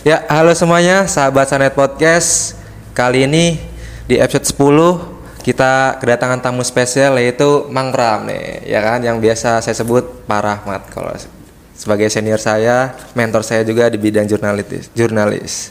[0.00, 2.56] Ya, halo semuanya, sahabat Sanet Podcast.
[2.96, 3.60] Kali ini
[4.08, 9.60] di episode 10 kita kedatangan tamu spesial yaitu Mang Pram nih, ya kan yang biasa
[9.60, 11.12] saya sebut Pak Rahmat kalau
[11.76, 14.88] sebagai senior saya, mentor saya juga di bidang jurnalis.
[14.96, 15.68] Jurnalis.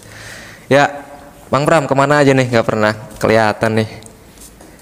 [0.69, 1.09] Ya,
[1.49, 2.53] Mang Pram ke mana aja nih?
[2.53, 3.89] Gak pernah kelihatan nih.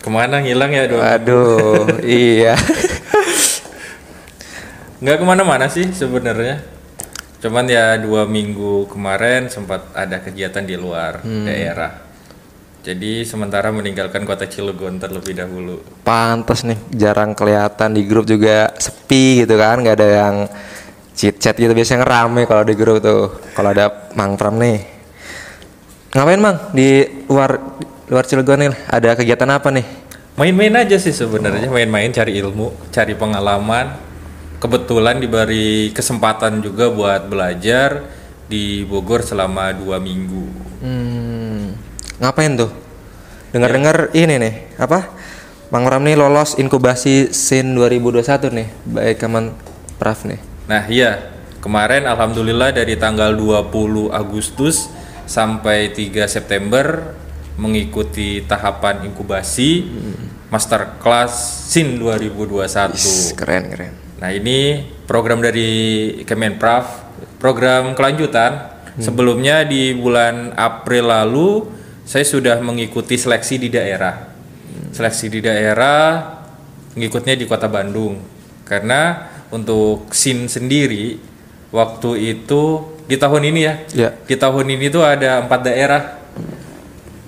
[0.04, 1.00] Ke mana ngilang ya dong?
[1.00, 2.60] Aduh, iya.
[5.00, 6.77] Nggak ke mana-mana sih sebenarnya.
[7.48, 12.04] Cuman ya dua minggu kemarin sempat ada kegiatan di luar daerah.
[12.84, 15.80] Jadi sementara meninggalkan kota Cilegon terlebih dahulu.
[16.04, 20.36] Pantes nih, jarang kelihatan di grup juga sepi gitu kan, nggak ada yang
[21.16, 23.40] chit chat gitu biasanya rame kalau di grup tuh.
[23.56, 24.84] Kalau ada Mang Pram nih.
[26.16, 27.60] Ngapain Mang di luar
[28.12, 28.76] luar Cilegon nih?
[28.92, 29.88] Ada kegiatan apa nih?
[30.36, 34.07] Main-main aja sih sebenarnya, main-main cari ilmu, cari pengalaman.
[34.58, 38.10] Kebetulan diberi kesempatan juga buat belajar
[38.50, 40.46] di Bogor selama dua minggu.
[40.82, 41.78] Hmm,
[42.18, 42.72] ngapain tuh?
[43.54, 45.14] Dengar-dengar ini nih, apa?
[45.70, 49.52] Mang Pram nih lolos inkubasi SIN 2021 nih, baik Kemen
[50.00, 50.40] Praf nih.
[50.66, 51.28] Nah iya,
[51.60, 54.88] kemarin Alhamdulillah dari tanggal 20 Agustus
[55.28, 57.14] sampai 3 September
[57.60, 59.92] mengikuti tahapan inkubasi
[60.48, 62.96] Masterclass SIN 2021.
[62.96, 64.07] Is, keren keren.
[64.18, 67.06] Nah ini program dari Kemenpraf,
[67.38, 68.78] program kelanjutan.
[68.98, 71.70] Sebelumnya di bulan April lalu
[72.02, 74.26] saya sudah mengikuti seleksi di daerah.
[74.90, 76.34] Seleksi di daerah
[76.98, 78.18] mengikutnya di Kota Bandung.
[78.66, 81.22] Karena untuk SIN sendiri
[81.70, 83.74] waktu itu di tahun ini ya.
[83.94, 84.10] Ya.
[84.18, 86.18] Di tahun ini tuh ada empat daerah.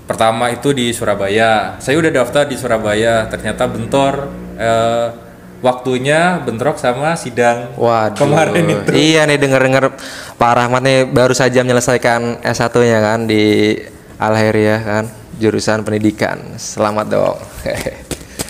[0.09, 1.78] Pertama itu di Surabaya.
[1.78, 3.30] Saya udah daftar di Surabaya.
[3.30, 4.26] Ternyata bentor
[4.58, 5.28] eh,
[5.60, 8.16] waktunya bentrok sama sidang Waduh.
[8.16, 8.92] kemarin itu.
[8.96, 9.96] Iya nih denger-denger
[10.40, 13.75] Pak Rahmat nih baru saja menyelesaikan S1-nya kan di
[14.19, 15.08] Al ya kan,
[15.40, 16.59] jurusan pendidikan.
[16.59, 17.38] Selamat dong.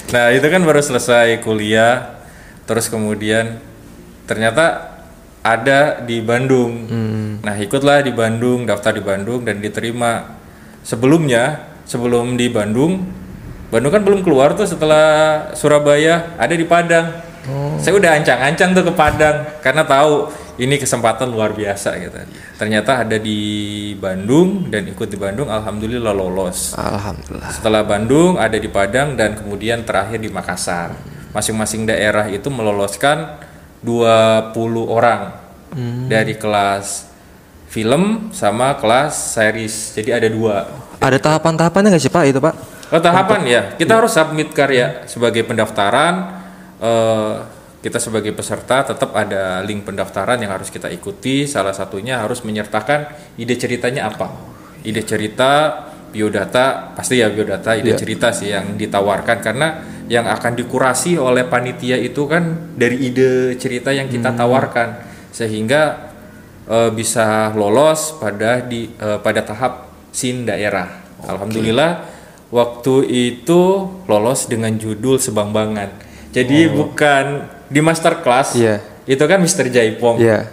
[0.09, 2.17] Nah itu kan baru selesai kuliah,
[2.65, 3.61] terus kemudian
[4.25, 4.97] ternyata
[5.45, 6.89] ada di Bandung.
[7.45, 10.41] Nah ikutlah di Bandung, daftar di Bandung dan diterima.
[10.81, 13.05] Sebelumnya, sebelum di Bandung,
[13.69, 15.05] Bandung kan belum keluar tuh setelah
[15.53, 17.29] Surabaya, ada di Padang.
[17.81, 22.17] Saya udah ancang-ancang tuh ke Padang karena tahu ini kesempatan luar biasa gitu.
[22.59, 23.39] Ternyata ada di
[23.95, 26.73] Bandung dan ikut di Bandung, alhamdulillah lolos.
[26.75, 27.49] Alhamdulillah.
[27.53, 30.97] Setelah Bandung ada di Padang dan kemudian terakhir di Makassar.
[31.29, 33.37] Masing-masing daerah itu meloloskan
[33.85, 34.51] 20
[34.89, 35.37] orang
[36.09, 37.05] dari kelas
[37.69, 39.93] film sama kelas series.
[39.93, 40.65] Jadi ada dua.
[40.99, 42.78] Ada tahapan-tahapannya nggak sih Pak itu Pak?
[42.89, 43.61] Oh, tahapan ya.
[43.77, 46.41] Kita harus submit karya sebagai pendaftaran.
[46.79, 47.35] eh,
[47.79, 51.47] kita sebagai peserta tetap ada link pendaftaran yang harus kita ikuti.
[51.47, 53.07] Salah satunya harus menyertakan
[53.39, 54.27] ide ceritanya apa.
[54.83, 59.67] Ide cerita, biodata, pasti ya biodata, ide cerita sih yang ditawarkan karena
[60.11, 64.99] yang akan dikurasi oleh panitia itu kan dari ide cerita yang kita tawarkan
[65.31, 66.11] sehingga
[66.67, 70.99] eh, bisa lolos pada di eh, pada tahap sin daerah.
[71.23, 72.08] Alhamdulillah
[72.49, 75.89] waktu itu lolos dengan judul Sebangbangan.
[76.29, 78.57] Jadi bukan di masterclass.
[78.57, 78.81] Iya.
[79.09, 79.69] Itu kan Mr.
[79.73, 80.21] Jaipong.
[80.21, 80.45] Iya.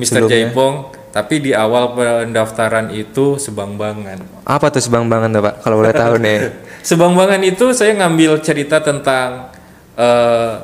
[0.00, 0.24] Mr.
[0.24, 4.48] Jaipong, tapi di awal pendaftaran itu Sebangbangan.
[4.48, 5.54] Apa tuh sebang-bangan tuh Pak?
[5.60, 6.38] Kalau boleh tahu nih.
[6.88, 9.52] Sebangbangan itu saya ngambil cerita tentang
[10.00, 10.54] eh,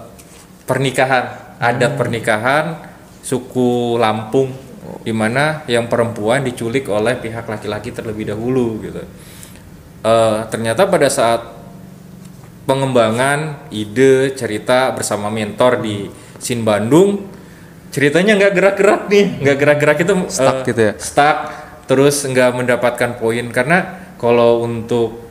[0.65, 2.65] pernikahan, adat pernikahan
[3.21, 4.67] suku Lampung
[5.03, 9.03] di mana yang perempuan diculik oleh pihak laki-laki terlebih dahulu gitu.
[10.07, 11.43] Eh, ternyata pada saat
[12.63, 16.07] pengembangan ide cerita bersama mentor di
[16.39, 17.27] Sin Bandung
[17.91, 20.93] ceritanya nggak gerak-gerak nih, nggak gerak-gerak itu Stuck eh, gitu ya?
[21.01, 21.39] stuck
[21.91, 25.27] terus nggak mendapatkan poin karena kalau untuk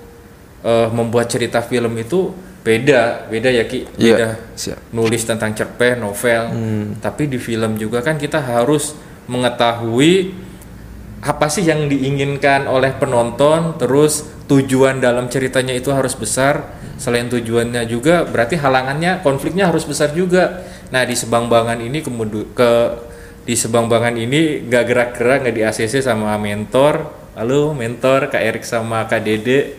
[0.60, 2.36] eh, membuat cerita film itu
[2.66, 4.28] beda beda ya ki Iya, beda
[4.60, 4.80] siap.
[4.92, 6.44] nulis tentang cerpen novel
[7.00, 8.98] tapi di film juga kan kita harus
[9.30, 10.34] mengetahui
[11.22, 16.78] apa sih yang diinginkan oleh penonton terus tujuan dalam ceritanya itu harus besar.
[16.96, 20.62] Selain tujuannya juga berarti halangannya konfliknya harus besar juga.
[20.94, 22.72] Nah di sebangbangan ini kemudian ke
[23.46, 27.10] di sebangbangan ini nggak gerak-gerak nggak di ACC sama mentor.
[27.36, 29.76] Lalu mentor Kak Erik sama Kak Dede.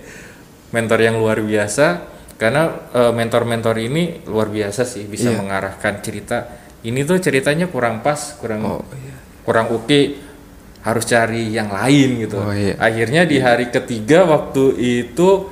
[0.74, 2.14] Mentor yang luar biasa.
[2.36, 5.40] Karena eh, mentor-mentor ini luar biasa sih bisa Iya.
[5.40, 6.38] mengarahkan cerita.
[6.84, 9.16] Ini tuh ceritanya kurang pas kurang Oh, iya.
[9.40, 10.25] kurang oke
[10.86, 12.78] harus cari yang lain gitu Oh, iya.
[12.78, 14.64] akhirnya di hari ketiga waktu
[15.02, 15.50] itu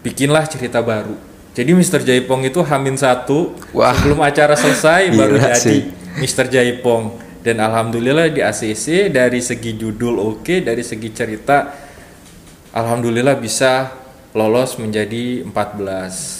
[0.00, 1.12] bikinlah cerita baru
[1.52, 2.00] jadi Mr.
[2.02, 3.92] Jaipong itu Hamin satu Wah.
[3.92, 5.80] sebelum acara selesai baru Gila jadi sih.
[6.16, 6.48] Mr.
[6.48, 7.04] Jaipong
[7.44, 11.70] dan alhamdulillah di ACC dari segi judul oke dari segi cerita
[12.72, 13.92] alhamdulillah bisa
[14.32, 15.52] lolos menjadi 14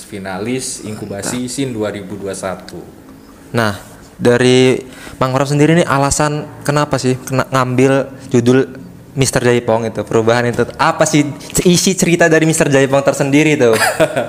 [0.04, 3.06] finalis inkubasi SIN 2021
[3.46, 3.72] Nah,
[4.16, 4.80] dari
[5.16, 7.92] Mang Pram sendiri nih alasan kenapa sih kena ngambil
[8.28, 8.68] judul
[9.16, 9.40] Mr.
[9.48, 11.24] Jaipong itu perubahan itu apa sih
[11.64, 12.68] isi cerita dari Mr.
[12.68, 13.72] Jaipong tersendiri tuh?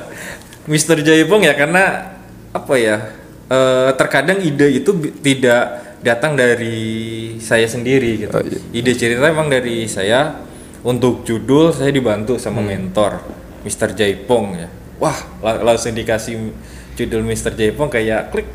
[0.72, 1.04] Mr.
[1.04, 2.16] Jaipong ya karena
[2.56, 3.12] apa ya
[3.52, 8.32] eh, terkadang ide itu tidak datang dari saya sendiri gitu.
[8.32, 8.60] Oh, iya.
[8.72, 10.40] Ide cerita emang dari saya
[10.86, 12.70] untuk judul saya dibantu sama Hmm.
[12.72, 13.20] mentor
[13.68, 13.92] Mr.
[13.92, 14.70] Jaipong ya.
[15.04, 16.54] Wah la- langsung dikasih
[16.96, 17.52] judul Mr.
[17.54, 18.48] Jaipong kayak klik.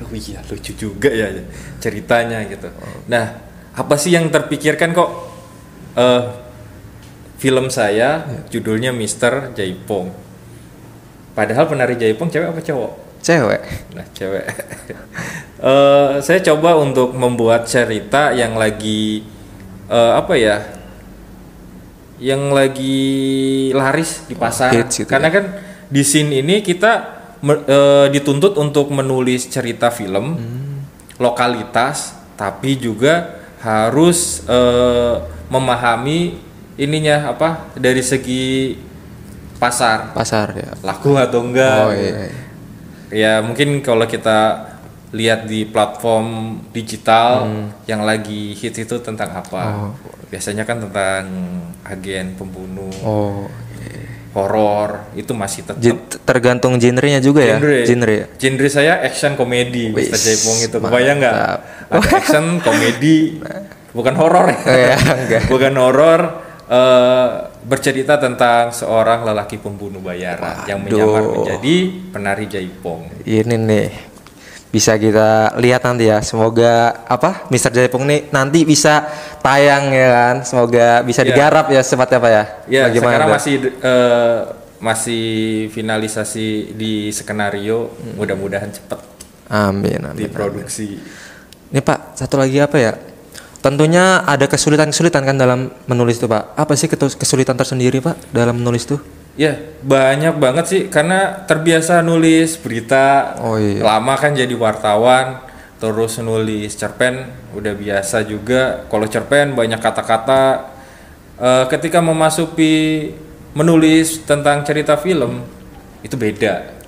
[0.00, 1.28] Oh iya lucu juga ya
[1.78, 2.68] ceritanya gitu.
[2.72, 3.04] Oh.
[3.06, 3.36] Nah
[3.76, 5.10] apa sih yang terpikirkan kok
[5.94, 6.22] eh
[7.40, 8.40] film saya Iya.
[8.52, 9.56] judulnya Mr.
[9.56, 10.12] Jaipong.
[11.32, 12.92] Padahal penari Jaipong cewek apa cowok?
[13.20, 13.62] Cewek.
[13.96, 14.44] Nah, cewek.
[15.60, 19.20] Eh, saya coba untuk membuat cerita yang lagi
[19.92, 20.56] eh, apa ya?
[22.16, 22.98] Yang lagi
[23.76, 24.72] laris di pasar.
[24.72, 25.44] Hits gitu Karena kan
[25.92, 30.36] di scene ini kita me- eh, dituntut untuk menulis cerita film
[31.16, 35.14] lokalitas, tapi juga harus eh,
[35.46, 36.40] memahami
[36.74, 38.72] ininya apa dari segi
[39.56, 40.72] pasar Pasar ya.
[40.80, 42.16] laku atau enggak Oh gitu.
[42.16, 42.28] iya.
[43.10, 44.70] ya mungkin kalau kita
[45.10, 47.44] lihat di platform digital
[47.84, 49.92] yang lagi hits itu tentang apa Oh.
[50.30, 51.26] biasanya kan tentang
[51.82, 53.44] agen pembunuh Oh.
[54.30, 57.56] Horor itu masih tetap Ji- tergantung genrenya juga ya.
[57.56, 58.14] genre Genre.
[58.14, 58.26] ya?
[58.32, 60.14] genre saya action komedi Mr.
[60.14, 61.58] Jaipong itu kebayang nggak ada
[62.16, 63.42] action komedi
[63.90, 65.42] bukan horor ya Oh, ya, enggak.
[65.52, 66.20] bukan horor
[66.64, 67.28] eh,
[67.60, 71.32] bercerita tentang seorang lelaki pembunuh bayaran yang menyamar Waduh.
[71.36, 71.76] menjadi
[72.08, 73.88] penari Jaipong Ini nih
[74.70, 76.22] bisa kita lihat nanti ya.
[76.22, 77.70] Semoga apa Mr.
[77.70, 79.06] Jaipong nih nanti bisa
[79.38, 80.36] tayang ya kan.
[80.42, 81.34] Semoga bisa Ya.
[81.34, 82.44] digarap ya secepatnya Pak ya.
[82.66, 84.38] Ya, Bagaimana sekarang masih eh,
[84.80, 85.24] masih
[85.68, 88.16] finalisasi di skenario, Hmm.
[88.16, 89.04] mudah-mudahan cepat
[89.46, 90.16] Amin, amin.
[90.16, 90.96] diproduksi.
[91.68, 92.96] Ini Pak, satu lagi apa ya?
[93.60, 96.56] Tentunya ada kesulitan-kesulitan kan dalam menulis tuh Pak.
[96.56, 99.19] Apa sih kesulitan tersendiri Pak dalam menulis tuh?
[99.38, 103.38] Ya, banyak banget sih karena terbiasa nulis berita.
[103.38, 103.82] Oh, iya.
[103.82, 105.42] Lama kan jadi wartawan,
[105.78, 108.84] terus nulis cerpen udah biasa juga.
[108.90, 110.70] Kalau cerpen banyak kata-kata
[111.40, 113.08] Eh, ketika memasuki
[113.56, 115.40] menulis tentang cerita film
[116.04, 116.79] itu beda.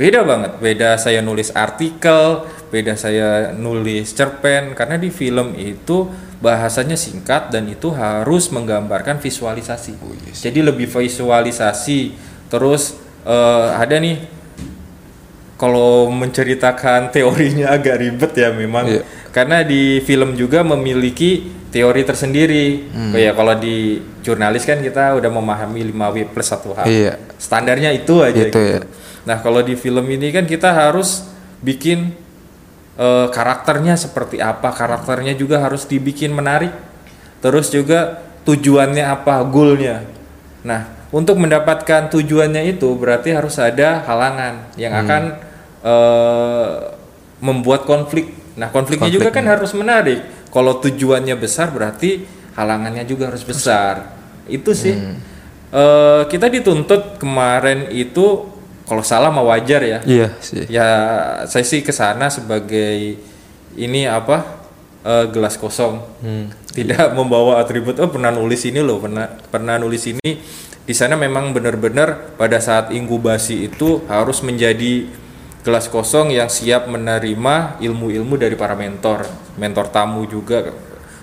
[0.00, 0.56] Beda banget.
[0.56, 6.08] Beda saya nulis artikel, beda saya nulis cerpen karena di film itu
[6.40, 10.00] bahasanya singkat dan itu harus menggambarkan visualisasi.
[10.32, 12.16] Jadi lebih visualisasi.
[12.48, 12.96] Terus
[13.28, 14.16] eh, ada nih
[15.60, 19.02] kalau menceritakan teorinya agak ribet ya memang Iya.
[19.28, 25.86] karena di film juga memiliki teori tersendiri kayak kalau di jurnalis kan kita udah memahami
[25.92, 27.12] 5W plus 1H Iya.
[27.38, 28.80] standarnya itu aja Gitu gitu, ya.
[29.28, 31.28] Nah kalau di film ini kan kita harus
[31.60, 32.16] bikin
[32.96, 34.72] eh, karakternya seperti apa.
[34.72, 36.72] Karakternya juga harus dibikin menarik.
[37.40, 40.04] Terus juga tujuannya apa goalnya.
[40.64, 45.22] Nah untuk mendapatkan tujuannya itu berarti harus ada halangan yang akan
[45.84, 46.74] eh,
[47.40, 48.32] membuat konflik.
[48.56, 50.20] Nah konfliknya juga kan harus menarik.
[50.50, 52.26] Kalau tujuannya besar berarti
[52.58, 54.18] halangannya juga harus besar.
[54.50, 54.96] Itu sih.
[55.70, 58.42] Eh, kita dituntut kemarin itu
[58.90, 59.98] kalau salah mah wajar ya.
[60.02, 60.66] Iya sih.
[60.66, 60.88] ya
[61.46, 63.14] saya sih ke sana sebagai
[63.78, 64.66] ini apa
[65.06, 66.02] eh, gelas kosong.
[66.74, 70.42] Tidak membawa atribut oh pernah nulis ini loh pernah pernah nulis ini.
[70.82, 75.06] Di sana memang benar-benar pada saat inkubasi itu harus menjadi
[75.62, 79.22] gelas kosong yang siap menerima ilmu-ilmu dari para mentor.
[79.54, 80.66] Mentor tamu juga.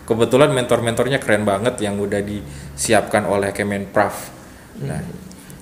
[0.08, 4.38] Kebetulan mentor-mentornya keren banget yang udah disiapkan oleh Kemenpraf
[4.78, 5.02] nah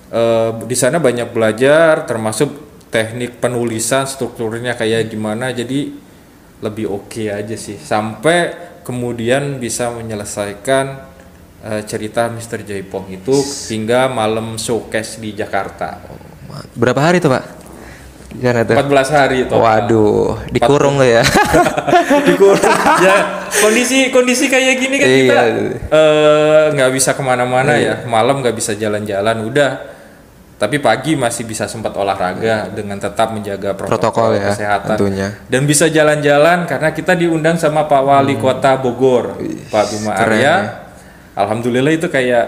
[0.06, 2.46] Eh, di sana banyak belajar termasuk
[2.94, 5.90] teknik penulisan strukturnya kayak gimana jadi
[6.62, 8.54] lebih oke aja sih sampai
[8.86, 10.86] kemudian bisa menyelesaikan
[11.58, 12.62] eh, cerita Mr.
[12.62, 13.34] Jaipong itu
[13.66, 15.98] hingga malam showcase di Jakarta
[16.78, 17.44] Berapa hari tuh Pak?
[18.30, 18.78] Di sana tuh.
[18.78, 19.58] 14 hari total.
[19.60, 21.26] Waduh, dikurung lo ya.
[22.30, 22.62] Dikurung.
[23.02, 25.18] ya kondisi kondisi kayak gini kan Iya.
[25.18, 25.42] kita
[25.90, 29.95] eh, nggak bisa ke mana-mana ya malam nggak bisa jalan-jalan udah
[30.56, 35.28] tapi pagi masih bisa sempat olahraga dengan tetap menjaga protokol, Protokol ya, kesehatan tentunya.
[35.46, 39.36] dan bisa jalan-jalan karena kita diundang sama Pak Wali Kota Bogor
[39.68, 40.18] Pak Bima Hmm.
[40.18, 40.56] keren Arya ya.
[41.36, 42.46] Alhamdulillah itu kayak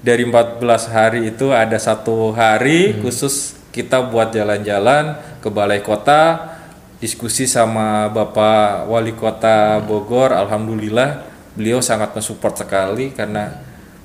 [0.00, 3.04] dari 14 hari itu ada satu hari Hmm.
[3.04, 6.52] khusus kita buat jalan-jalan ke balai kota
[6.98, 13.60] diskusi sama Bapak Wali Kota Bogor, alhamdulillah beliau sangat mensupport sekali karena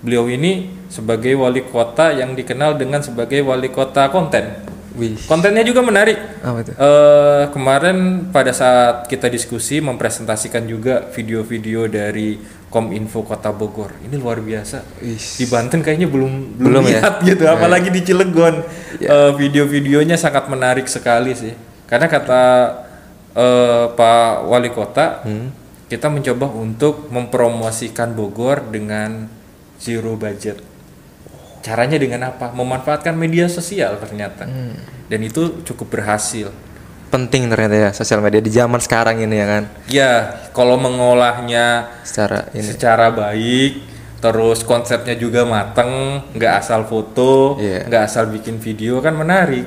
[0.08, 4.64] beliau ini sebagai wali kota yang dikenal dengan sebagai wali kota konten.
[4.96, 5.14] Wih.
[5.28, 6.16] Kontennya juga menarik.
[6.42, 6.72] Apa itu?
[6.74, 7.98] Eh, kemarin
[8.32, 12.40] pada saat kita diskusi mempresentasikan juga video-video dari
[12.72, 13.94] Kominfo Kota Bogor.
[14.02, 14.82] Ini luar biasa.
[15.04, 15.20] Wih.
[15.20, 17.04] Di Banten kayaknya belum belum, Belum ya?
[17.04, 17.54] lihat gitu, Ya.
[17.54, 18.64] apalagi di Cilegon.
[18.98, 21.54] Eh, video-videonya sangat menarik sekali sih.
[21.86, 22.42] Karena kata
[23.38, 25.54] eh, Pak Wali Kota, Hmm.
[25.86, 29.30] kita mencoba untuk mempromosikan Bogor dengan
[29.78, 30.60] zero budget.
[31.62, 32.54] Caranya dengan apa?
[32.54, 34.48] Memanfaatkan media sosial ternyata.
[34.48, 34.78] Hmm.
[35.08, 36.52] Dan itu cukup berhasil.
[37.08, 39.64] Penting ternyata ya sosial media di zaman sekarang ini ya kan.
[39.88, 40.12] Ya,
[40.52, 42.68] kalau mengolahnya Secara ini.
[42.68, 43.80] secara baik,
[44.20, 47.88] terus konsepnya juga mateng, nggak asal foto, Iya.
[47.88, 49.64] nggak asal bikin video kan menarik.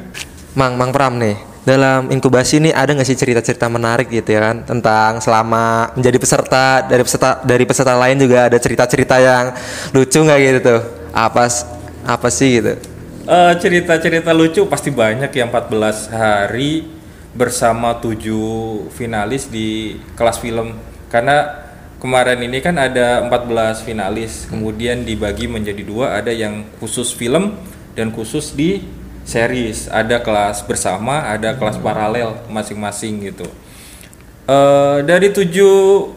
[0.53, 1.37] Mang Mang Pram nih.
[1.61, 6.65] Dalam inkubasi ini ada nggak sih cerita-cerita menarik gitu ya kan tentang selama menjadi peserta
[6.89, 9.53] dari peserta dari peserta lain juga ada cerita-cerita yang
[9.93, 10.81] lucu nggak gitu tuh?
[11.13, 11.45] Apa
[12.09, 12.73] apa sih gitu?
[13.31, 16.83] Eh, cerita-cerita lucu pasti banyak ya 14 hari
[17.31, 20.75] bersama tujuh finalis di kelas film
[21.13, 21.63] karena
[22.03, 27.55] kemarin ini kan ada 14 finalis kemudian dibagi menjadi dua ada yang khusus film
[27.95, 28.83] dan khusus di
[29.31, 33.47] series ada kelas bersama ada kelas paralel masing-masing gitu.
[34.51, 36.11] Eh, dari tujuh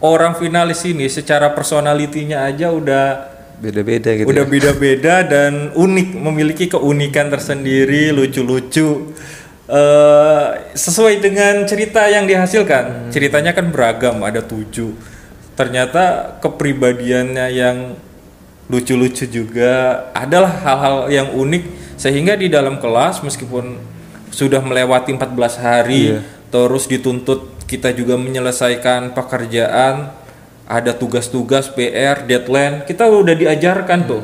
[0.00, 4.28] orang finalis ini secara personalitinya aja udah Beda-beda gitu.
[4.28, 4.50] udah ya.
[4.50, 9.12] beda-beda dan unik memiliki keunikan tersendiri lucu-lucu.
[9.64, 13.12] Eh, sesuai dengan cerita yang dihasilkan.
[13.12, 14.92] Ceritanya kan beragam ada tujuh.
[15.54, 17.76] Ternyata kepribadiannya yang
[18.68, 23.78] lucu-lucu juga adalah hal-hal yang unik sehingga di dalam kelas meskipun
[24.34, 26.18] sudah melewati 14 hari
[26.50, 30.10] terus dituntut kita juga menyelesaikan pekerjaan
[30.64, 34.22] ada tugas-tugas PR deadline kita udah diajarkan tuh.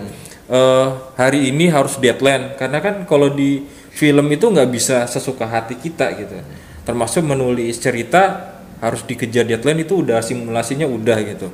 [0.51, 3.63] Eh, hari ini harus deadline karena kan kalau di
[3.95, 6.35] film itu nggak bisa sesuka hati kita gitu.
[6.83, 8.51] Termasuk menulis cerita
[8.81, 11.53] harus dikejar deadline itu udah simulasinya udah gitu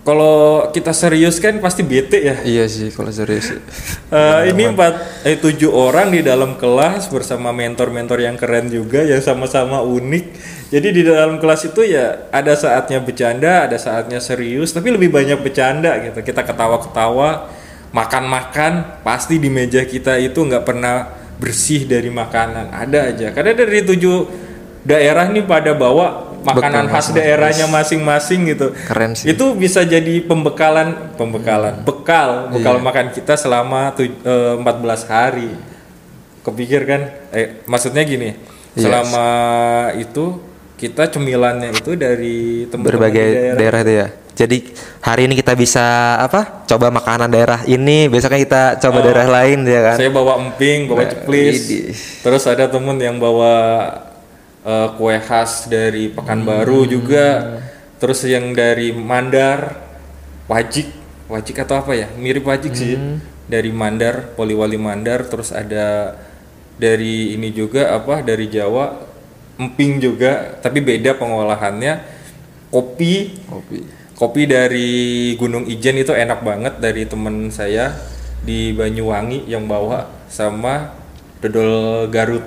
[0.00, 3.52] kalau kita serius kan pasti bete ya Iya sih kalau serius.
[4.10, 9.22] Eh, ini empat eh tujuh orang di dalam kelas bersama mentor-mentor yang keren juga yang
[9.22, 10.24] sama-sama unik.
[10.66, 15.38] Jadi di dalam kelas itu ya ada saatnya bercanda, ada saatnya serius, tapi lebih banyak
[15.38, 16.26] bercanda gitu.
[16.26, 17.54] Kita ketawa-ketawa,
[17.94, 21.06] makan-makan, pasti di meja kita itu nggak pernah
[21.38, 22.74] bersih dari makanan.
[22.74, 23.26] Ada aja.
[23.30, 24.26] Karena dari tujuh
[24.82, 28.72] daerah nih pada bawa makanan Bekal khas daerahnya masing-masing gitu.
[28.88, 29.30] Keren sih.
[29.30, 35.50] Itu bisa jadi pembekalan, pembekalan, bekal, bekal makan kita selama tu, eh, 14 hari.
[36.40, 37.02] Kepikir kan?
[37.30, 38.32] Eh, maksudnya gini,
[38.72, 38.80] Iya.
[38.80, 39.28] selama
[39.94, 40.40] itu
[40.74, 43.56] kita cemilannya itu dari Berbagai daerah.
[43.60, 44.08] daerah itu ya.
[44.30, 44.58] Jadi
[45.04, 46.64] hari ini kita bisa apa?
[46.64, 49.96] Coba makanan daerah ini, besoknya kita coba daerah lain ya kan.
[50.00, 51.60] Saya bawa emping, bawa Nah, ceplis.
[52.24, 53.52] Terus ada temen yang bawa
[54.70, 56.90] eh, kue khas dari Pekanbaru Hmm.
[56.90, 57.26] juga.
[57.98, 59.76] Terus yang dari Mandar,
[60.46, 60.88] wajik,
[61.26, 62.08] wajik atau apa ya?
[62.14, 62.94] Mirip wajik sih.
[62.96, 63.18] Hmm.
[63.50, 65.26] Dari Mandar, Poliwali Mandar.
[65.26, 66.14] Terus ada
[66.78, 68.22] dari ini juga apa?
[68.22, 69.04] Dari Jawa,
[69.60, 72.22] emping juga, tapi beda pengolahannya.
[72.70, 73.78] Kopi, Kopi.
[74.16, 74.90] Kopi dari
[75.36, 77.92] Gunung Ijen itu enak banget dari temen saya
[78.40, 80.92] di Banyuwangi yang bawa sama
[81.40, 82.44] dodol Garut.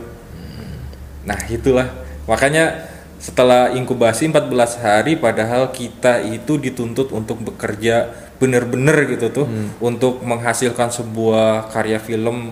[1.26, 2.03] Nah, itulah.
[2.26, 2.88] Makanya
[3.24, 9.48] setelah inkubasi 14 hari padahal kita itu dituntut untuk bekerja bener-bener gitu tuh
[9.80, 12.52] untuk menghasilkan sebuah karya film.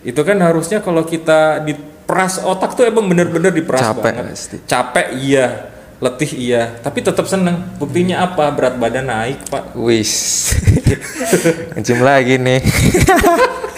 [0.00, 4.24] Itu kan harusnya kalau kita diperas otak tuh emang bener-bener diperas Capek banget.
[4.32, 4.56] pasti.
[4.64, 5.46] capek iya
[5.96, 10.52] letih iya tapi tetap seneng buktinya apa berat badan naik pak Wis.
[11.74, 12.60] Ngejim lagi nih.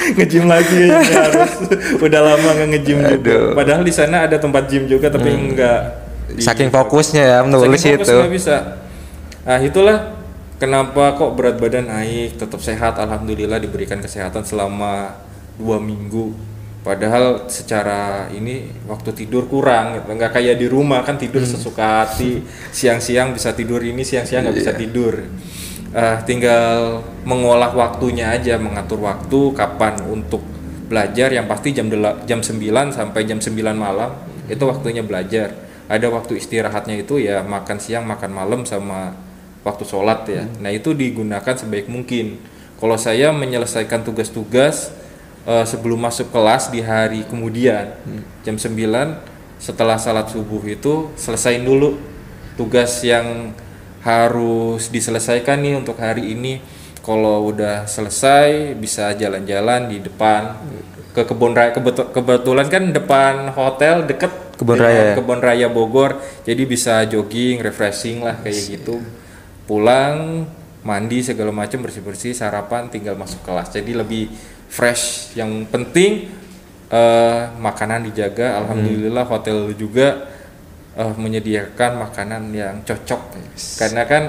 [0.09, 1.69] ngejim lagi ya harus
[2.01, 3.35] udah lama nggak ngejim juga.
[3.37, 3.53] Hmm.
[3.53, 5.81] padahal di sana ada tempat gym juga tapi enggak
[6.33, 8.19] di- Saking fokusnya ya menulis Saking fokus itu.
[8.33, 8.57] bisa
[9.45, 10.17] nah itulah
[10.57, 15.13] kenapa kok berat badan naik tetap sehat alhamdulillah diberikan kesehatan selama
[15.57, 16.33] dua minggu
[16.81, 20.09] padahal secara ini waktu tidur kurang gitu.
[20.09, 21.51] Nggak kayak di rumah kan tidur Hmm.
[21.51, 22.41] sesuka hati.
[22.71, 24.63] Siang-siang bisa tidur ini siang-siang nggak Iya.
[24.65, 25.15] bisa tidur.
[25.89, 30.45] Ah, tinggal mengolah waktunya aja mengatur waktu kapan untuk
[30.87, 31.33] belajar.
[31.33, 34.13] Yang pasti jam dela- jam 9 sampai jam 9 malam
[34.47, 35.53] itu waktunya belajar.
[35.89, 39.17] Ada waktu istirahatnya itu ya makan siang makan malam sama
[39.65, 40.45] waktu sholat ya.
[40.61, 42.37] Nah itu digunakan sebaik mungkin.
[42.77, 44.93] Kalau saya menyelesaikan tugas-tugas
[45.45, 47.95] eh, sebelum masuk kelas di hari kemudian
[48.43, 48.73] jam 9
[49.59, 51.99] setelah salat subuh itu selesaiin dulu
[52.55, 53.51] tugas yang
[54.03, 56.63] harus diselesaikan nih untuk hari ini.
[57.03, 60.61] Kalau udah selesai bisa jalan-jalan di depan
[61.11, 61.73] ke kebun raya.
[61.73, 65.15] Kebetu- kebetulan kan depan hotel deket Kebun raya ya?
[65.17, 66.19] kebun raya Bogor.
[66.45, 69.01] Jadi bisa jogging refreshing lah kayak gitu.
[69.65, 70.45] Pulang
[70.85, 73.73] mandi segala macam bersih bersih sarapan tinggal masuk kelas.
[73.73, 74.29] Jadi lebih
[74.69, 75.35] fresh.
[75.35, 76.29] Yang penting
[76.93, 78.61] eh, makanan dijaga.
[78.65, 80.29] Alhamdulillah hotel juga
[80.97, 83.21] eh, menyediakan makanan yang cocok.
[83.81, 84.23] Karena kan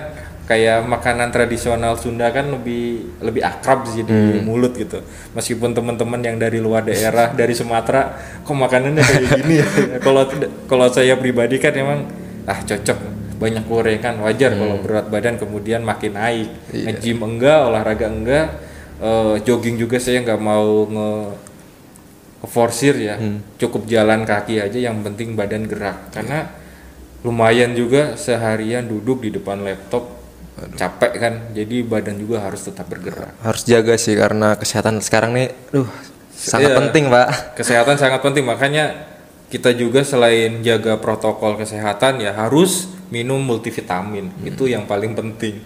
[0.49, 5.05] kayak makanan tradisional Sunda kan lebih lebih akrab sih di mulut gitu.
[5.37, 9.67] Meskipun teman-teman yang dari luar daerah dari Sumatera kok makanannya kayak gini ya?
[10.05, 10.25] Kalau
[10.65, 12.09] kalau saya pribadi kan emang
[12.49, 13.21] ah cocok.
[13.39, 14.19] Banyak gorengan.
[14.19, 16.75] Wajar kalau berat badan kemudian makin naik.
[16.75, 18.68] Nge-gym enggak olahraga enggak
[18.99, 21.11] eh, jogging juga saya nggak mau nge
[22.47, 23.19] forsir ya.
[23.59, 26.11] Cukup jalan kaki aja yang penting badan gerak.
[26.15, 26.47] Karena
[27.23, 30.07] lumayan juga seharian duduk di depan laptop
[30.75, 31.33] capek kan.
[31.51, 33.35] Jadi badan juga harus tetap bergerak.
[33.43, 35.87] Harus jaga sih karena kesehatan sekarang nih duh
[36.31, 36.77] sangat Iya.
[36.87, 37.27] penting pak.
[37.59, 38.47] Kesehatan sangat penting.
[38.47, 39.07] Makanya
[39.51, 44.31] kita juga selain jaga protokol kesehatan ya harus minum multivitamin.
[44.47, 45.59] Itu yang paling penting.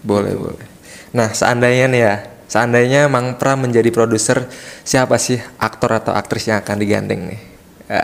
[0.00, 0.75] Boleh boleh
[1.16, 2.14] nah seandainya nih ya
[2.46, 4.44] seandainya Mang Pram menjadi produser
[4.84, 7.40] siapa sih aktor atau aktris yang akan digandeng nih
[7.86, 8.02] Ya.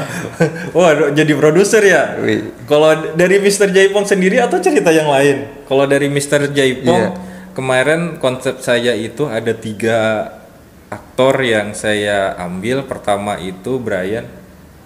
[0.72, 2.16] Wah, jadi produser ya.
[2.64, 3.68] Kalau dari Mr.
[3.68, 5.44] Jaipong sendiri atau cerita yang lain?
[5.68, 6.48] Kalau dari Mr.
[6.48, 7.20] Jaipong Iya.
[7.52, 10.32] kemarin konsep saya itu ada tiga
[10.88, 12.88] aktor yang saya ambil.
[12.88, 14.24] Pertama itu Brian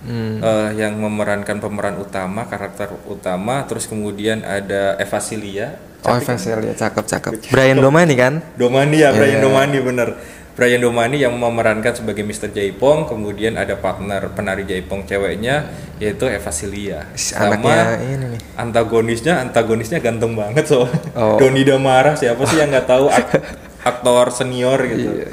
[0.03, 0.43] Hmm.
[0.43, 3.63] eh, yang memerankan pemeran utama, karakter utama.
[3.71, 9.11] Terus kemudian ada Eva Silia, oh Faisal ya cakep cakep Brian Domani kan Domani ya,
[9.11, 9.45] Brian Iya.
[9.45, 10.09] Domani bener.
[10.55, 12.47] Brian Domani yang memerankan sebagai Mr.
[12.47, 15.67] Jaipong, kemudian ada partner penari Jaipong ceweknya
[15.99, 17.11] yaitu Eva Silia.
[17.19, 17.59] Sama
[17.99, 20.87] ini nih antagonisnya, antagonisnya ganteng banget so.
[21.19, 21.43] Oh.
[21.43, 23.43] Doni Damara siapa sih yang nggak tahu ak-
[23.91, 25.27] aktor senior gitu.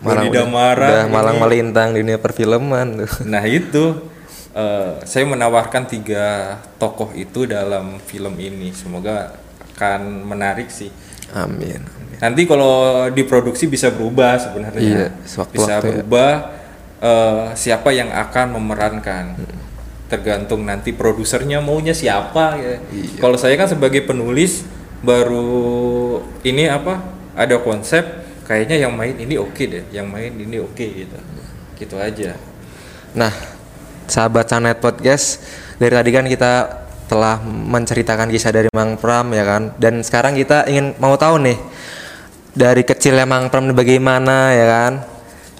[0.00, 0.88] Doni Damara.
[0.88, 0.88] Iya.
[0.88, 4.08] udah ini- malang melintang di dunia perfilman tuh Nah itu
[4.52, 8.72] eh, saya menawarkan tiga tokoh itu dalam film ini.
[8.72, 9.36] Semoga
[9.74, 10.88] akan menarik sih.
[11.34, 14.80] amin Nanti kalau diproduksi bisa berubah sebenarnya.
[14.80, 15.80] Iya, bisa ya.
[15.82, 16.30] berubah
[17.02, 19.24] eh, siapa yang akan memerankan.
[20.08, 22.80] Tergantung nanti produsernya maunya siapa ya.
[22.92, 23.18] Iya.
[23.18, 24.62] Kalau saya kan sebagai penulis
[25.02, 27.02] baru ini apa?
[27.34, 31.18] Ada konsep kayaknya yang main ini oke deh, yang main ini oke gitu.
[31.74, 32.38] Gitu aja.
[33.12, 33.32] Nah,
[34.06, 35.42] sahabat Sanet Podcast,
[35.82, 36.83] dari tadi kan kita
[37.14, 41.54] telah menceritakan kisah dari Mang Pram ya kan, dan sekarang kita ingin mau tahu nih
[42.50, 44.92] dari kecilnya Mang Pram bagaimana ya kan?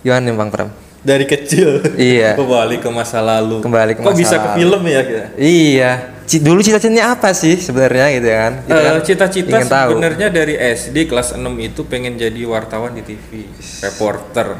[0.02, 0.68] Gimana nih Mang Pram?
[1.00, 1.94] Dari kecil.
[1.94, 2.34] Iya.
[2.40, 3.60] Kembali ke masa lalu.
[3.60, 4.58] Kembali ke Kok masa bisa ke lalu.
[4.58, 5.00] film ya?
[5.00, 5.24] kita?
[5.36, 5.90] Iya,
[6.24, 8.52] Ci- dulu cita-citanya apa sih sebenarnya gitu ya kan?
[8.58, 13.46] Kita Eh, kan Cita-cita sebenarnya dari SD kelas 6 itu pengen jadi wartawan di TV,
[13.80, 14.56] reporter.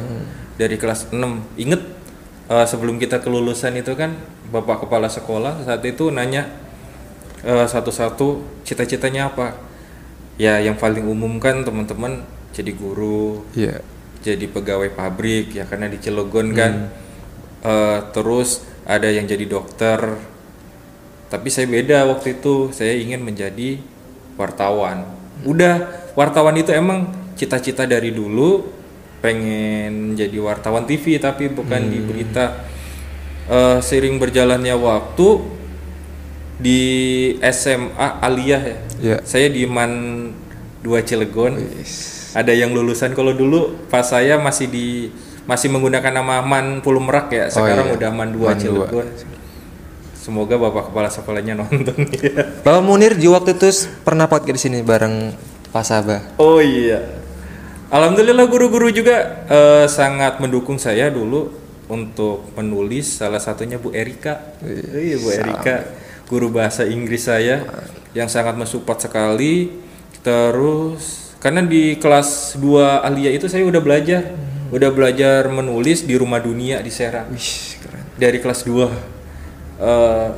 [0.55, 1.43] Dari kelas 6.
[1.57, 1.81] Inget
[2.45, 4.13] eh, sebelum kita kelulusan itu kan
[4.45, 6.45] Bapak kepala sekolah saat itu nanya
[7.45, 9.55] eh, satu-satu cita-citanya apa?
[10.35, 13.79] Ya yang paling umum kan teman-teman jadi guru, Iya.
[14.19, 16.73] jadi pegawai pabrik ya karena di Cilegon kan.
[17.63, 19.97] Eh, terus ada yang jadi dokter.
[21.25, 23.81] Tapi saya beda waktu itu saya ingin menjadi
[24.35, 25.07] wartawan.
[25.43, 28.71] Udah wartawan itu emang cita-cita dari dulu
[29.19, 32.61] pengen jadi wartawan TV tapi bukan di berita.
[33.45, 35.27] Eh, seiring berjalannya waktu
[36.59, 36.79] di
[37.51, 38.77] SMA Aliyah ya?
[38.95, 39.17] Iya.
[39.27, 39.91] saya di Man
[40.83, 41.59] 2 Cilegon.
[42.35, 43.15] Ada yang lulusan.
[43.15, 44.87] Kalau dulu pas saya masih di
[45.45, 47.45] masih menggunakan nama Man Pulau Merak ya.
[47.51, 47.95] Sekarang iya.
[47.99, 48.59] udah Man 2 Man dua.
[48.59, 49.07] Cilegon.
[50.15, 51.93] Semoga bapak kepala sekolahnya nonton.
[52.17, 53.69] Ya Bapak Munir di waktu itu
[54.01, 55.35] pernah podcast di sini bareng
[55.69, 56.21] Pak Sabah.
[56.41, 57.21] oh iya.
[57.93, 61.53] Alhamdulillah guru-guru juga eh, sangat mendukung saya dulu
[61.85, 63.21] untuk menulis.
[63.21, 64.57] Salah satunya Bu Erika.
[64.65, 67.65] Iya Bu Erika guru bahasa Inggris saya
[68.11, 69.69] yang sangat mensupport sekali.
[70.21, 74.33] Terus karena di kelas 2 Alia itu saya udah belajar.
[74.73, 77.29] Udah belajar menulis di Rumah Dunia di Serang.
[77.29, 78.01] Wih, keren.
[78.17, 79.13] dari kelas 2
[79.75, 80.29] Eh,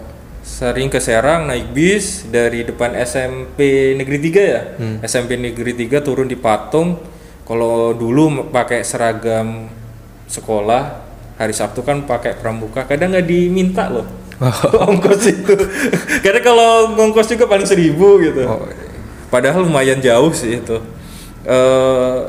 [0.41, 4.61] sering ke Serang naik bis dari depan SMP Negeri 3 ya?
[5.05, 6.97] SMP Negeri 3 turun di Patung.
[7.45, 9.69] Kalau dulu pakai seragam
[10.25, 11.05] sekolah
[11.37, 12.89] hari Sabtu kan pakai pramuka.
[12.89, 14.16] Kadang nggak diminta loh
[14.87, 15.53] ongkos itu.
[16.21, 18.45] Karena kalau ngongkos juga paling seribu gitu.
[18.45, 18.65] Oh,
[19.33, 20.77] padahal lumayan jauh sih itu.
[21.47, 22.21] Eh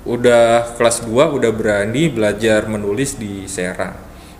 [0.00, 3.92] udah kelas 2 udah berani belajar menulis di Serang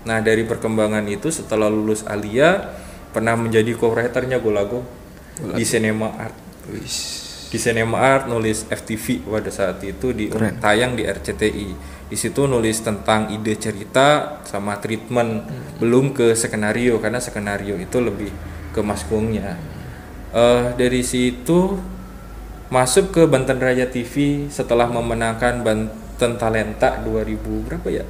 [0.09, 2.73] Nah dari perkembangan itu setelah lulus Alia
[3.13, 4.81] pernah menjadi co-writernya Golago
[5.57, 6.37] di Cinema Art.
[7.51, 10.63] Di Cinema Art nulis FTV pada saat itu di Keren.
[10.63, 11.69] tayang di RCTI.
[12.07, 15.51] Di situ nulis tentang ide cerita sama treatment,
[15.83, 18.31] belum ke skenario karena skenario itu lebih
[18.71, 19.59] ke maskungnya.
[20.31, 21.75] Eh, dari situ
[22.71, 28.07] masuk ke Banten Raya TV setelah memenangkan Banten Talenta 2000 berapa ya?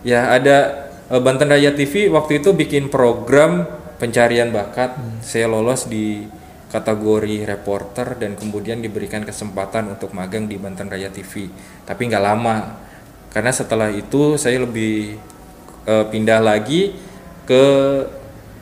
[0.00, 3.68] Ya ada eh, Banten Raya TV waktu itu bikin program
[4.00, 4.96] pencarian bakat.
[5.20, 6.24] Saya lolos di
[6.68, 11.48] kategori reporter dan kemudian diberikan kesempatan untuk magang di Banten Raya TV.
[11.88, 12.56] Tapi nggak lama
[13.32, 15.16] karena setelah itu saya lebih
[15.88, 16.92] eh, pindah lagi
[17.48, 17.64] ke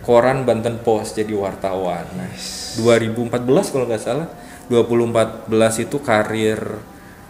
[0.07, 2.07] koran Banten Post jadi wartawan.
[2.15, 2.31] Nah,
[2.79, 4.31] 2014 kalau nggak salah,
[4.71, 5.51] 2014
[5.83, 6.63] itu karir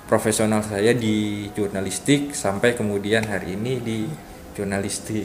[0.05, 3.99] profesional saya di jurnalistik sampai kemudian hari ini di
[4.53, 5.25] jurnalistik.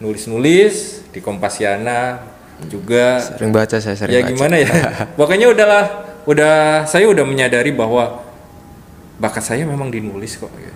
[0.00, 2.18] Nulis-nulis di Kompasiana
[2.66, 4.30] juga Sering baca saya sering ya baca.
[4.32, 4.72] gimana ya
[5.18, 5.84] pokoknya udahlah
[6.24, 8.24] udah saya udah menyadari bahwa
[9.16, 10.72] bakat saya memang dinulis kok ya.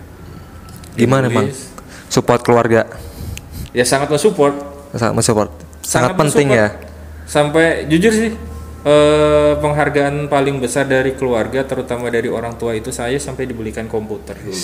[0.95, 1.49] Gimana, Bang?
[1.49, 1.71] Dinulis.
[2.09, 2.87] Support keluarga.
[3.71, 4.55] ya sangat mensupport
[4.91, 5.51] Sangat mensupport.
[5.81, 6.73] Sangat, penting mensupport.
[6.73, 6.87] ya.
[7.25, 8.31] sampai jujur sih
[8.83, 14.33] eh, penghargaan paling besar dari keluarga terutama dari orang tua itu saya sampai dibelikan komputer
[14.35, 14.57] dulu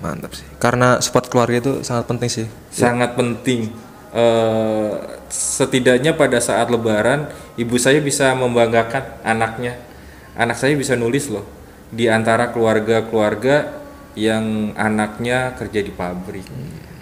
[0.00, 0.42] Mantap sih.
[0.56, 2.46] Karena support keluarga itu sangat penting sih.
[2.68, 3.70] sangat penting
[4.10, 4.90] Eh,
[5.30, 9.78] setidaknya pada saat lebaran ibu saya bisa membanggakan anaknya
[10.34, 11.46] anak saya bisa nulis loh
[11.94, 13.70] di antara keluarga-keluarga
[14.18, 16.42] yang anaknya kerja di pabrik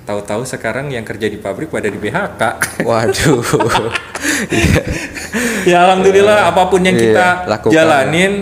[0.04, 2.42] tahu-tahu sekarang yang kerja di pabrik pada di PHK
[2.84, 3.40] Waduh.
[4.52, 4.80] Iya.
[5.72, 7.72] ya alhamdulillah apa pun yang Iya, kita lakukan.
[7.72, 8.32] jalanin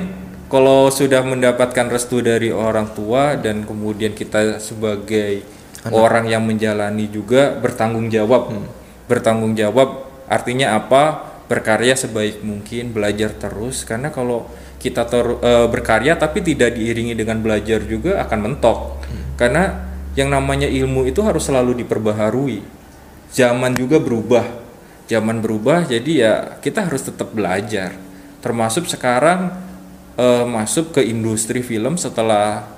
[0.51, 5.55] kalau sudah mendapatkan restu dari orang tua dan kemudian kita sebagai
[5.93, 8.53] orang yang menjalani juga bertanggung jawab.
[8.53, 8.69] Hmm.
[9.07, 11.23] bertanggung jawab artinya apa?
[11.47, 13.87] Berkarya sebaik mungkin belajar terus.
[13.87, 14.51] Karena kalau
[14.83, 18.79] kita ter- eh, berkarya tapi tidak diiringi dengan belajar juga akan mentok.
[19.07, 19.25] Hmm.
[19.39, 19.65] karena
[20.17, 22.65] yang namanya ilmu itu harus selalu diperbaharui.
[23.31, 24.43] Zaman juga berubah.
[25.07, 27.95] Zaman berubah jadi ya kita harus tetap belajar.
[28.43, 29.55] Termasuk sekarang
[30.19, 32.76] eh, masuk ke industri film setelah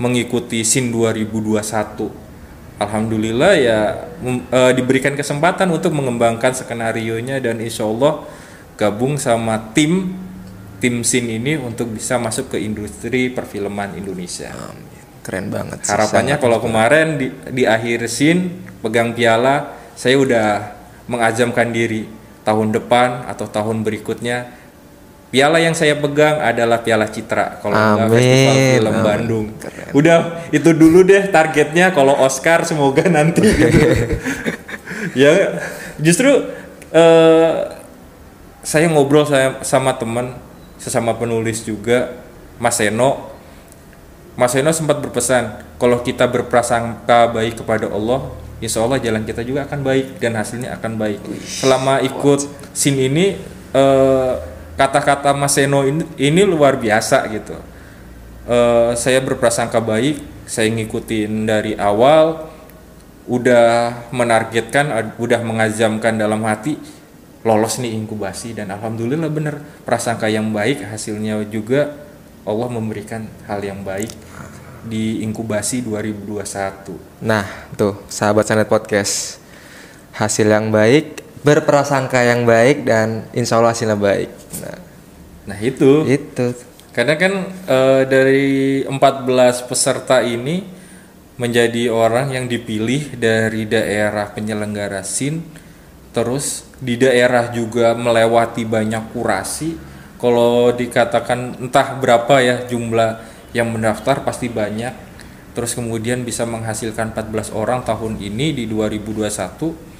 [0.00, 2.24] mengikuti SIN 2021
[2.74, 3.78] Alhamdulillah ya
[4.50, 8.26] eh, diberikan kesempatan untuk mengembangkan skenario nya dan insya Allah
[8.74, 10.10] gabung sama tim
[10.82, 14.50] tim SIN ini untuk bisa masuk ke industri perfilman Indonesia.
[15.24, 15.94] Keren banget sih.
[15.94, 20.48] harapannya kalau kemarin di, di akhir scene pegang piala saya udah
[21.08, 22.04] mengazamkan diri.
[22.44, 24.63] Tahun depan atau tahun berikutnya
[25.34, 29.02] piala yang saya pegang adalah piala Citra kalau enggak festival film amin.
[29.02, 29.46] Bandung
[29.90, 33.78] udah itu dulu deh targetnya kalau Oscar semoga nanti gitu.
[35.26, 35.58] ya
[35.98, 36.30] justru
[36.94, 37.50] eh,
[38.62, 40.38] saya ngobrol saya sama teman
[40.78, 42.14] sesama penulis juga
[42.62, 43.34] Mas Seno
[44.34, 49.62] Mas Eno sempat berpesan, kalau kita berprasangka baik kepada Allah, insya Allah jalan kita juga
[49.62, 51.22] akan baik dan hasilnya akan baik.
[51.46, 52.42] Selama ikut
[52.74, 53.38] sin ini,
[53.70, 54.34] eh,
[54.74, 57.56] kata-kata Mas Eno ini, ini luar biasa gitu.
[58.44, 62.50] Eh, saya berprasangka baik, saya ngikutin dari awal,
[63.24, 66.76] udah menargetkan, udah mengazamkan dalam hati
[67.44, 71.92] lolos nih inkubasi dan alhamdulillah bener prasangka yang baik hasilnya juga
[72.44, 74.12] Allah memberikan hal yang baik
[74.84, 77.24] di inkubasi 2021.
[77.24, 79.40] Nah, tuh sahabat Sanet Podcast.
[80.12, 84.30] Hasil yang baik, berprasangka yang baik dan insya Allah hasilnya baik.
[84.64, 84.78] Nah,
[85.44, 86.04] Nah, itu.
[86.08, 86.56] Itu.
[86.94, 87.32] karena kan
[87.66, 88.46] eh, dari
[88.86, 90.62] 14 peserta ini
[91.34, 95.42] menjadi orang yang dipilih dari daerah penyelenggara SIN
[96.14, 99.74] terus di daerah juga melewati banyak kurasi.
[100.22, 103.18] Kalau dikatakan entah berapa ya jumlah
[103.50, 104.94] yang mendaftar pasti banyak.
[105.58, 109.93] Terus kemudian bisa menghasilkan 14 orang tahun ini di 2021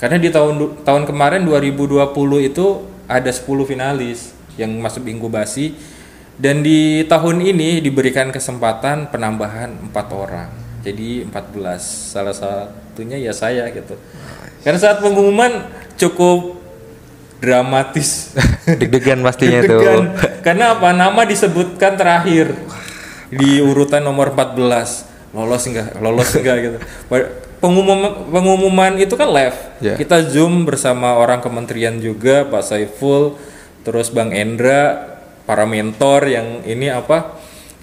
[0.00, 2.00] karena di tahun tahun kemarin 2020
[2.48, 2.66] itu
[3.04, 5.76] ada 10 finalis yang masuk inkubasi
[6.40, 10.48] dan di tahun ini diberikan kesempatan penambahan empat orang
[10.80, 14.00] jadi 14 salah satunya ya saya gitu
[14.64, 15.68] karena saat pengumuman
[16.00, 16.56] cukup
[17.40, 18.32] dramatis
[18.80, 20.14] Deg-degan pastinya Deg-degan.
[20.14, 20.28] tuh.
[20.44, 20.92] Karena apa?
[20.92, 22.54] Nama disebutkan terakhir
[23.32, 25.34] di urutan nomor 14.
[25.34, 25.88] Lolos enggak?
[25.98, 26.78] Lolos enggak gitu.
[27.60, 29.58] Pengumuman pengumuman itu kan live.
[29.84, 29.94] Ya.
[30.00, 33.36] Kita Zoom bersama orang kementerian juga, Pak Saiful,
[33.84, 35.12] terus Bang Endra,
[35.44, 37.40] para mentor yang ini apa?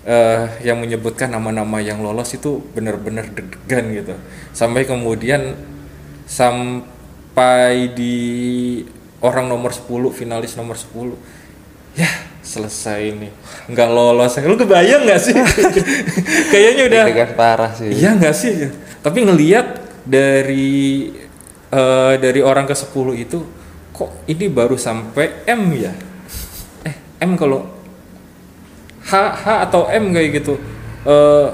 [0.08, 4.16] eh, yang menyebutkan nama-nama yang lolos itu benar-benar deg-degan gitu
[4.56, 5.60] sampai kemudian
[6.24, 8.16] sampai di
[9.20, 12.08] orang nomor 10 finalis nomor 10 ya
[12.40, 13.32] selesai nih
[13.68, 15.36] nggak lolos lu kebayang nggak sih
[16.56, 17.04] kayaknya udah
[17.36, 17.92] parah sih.
[17.92, 21.12] iya nggak sih tapi ngelihat dari
[21.72, 23.40] eh, dari orang ke 10 itu
[23.92, 25.94] kok ini baru sampai M ya
[26.86, 27.66] eh M kalau
[29.08, 30.54] H H atau M kayak gitu
[31.08, 31.48] eh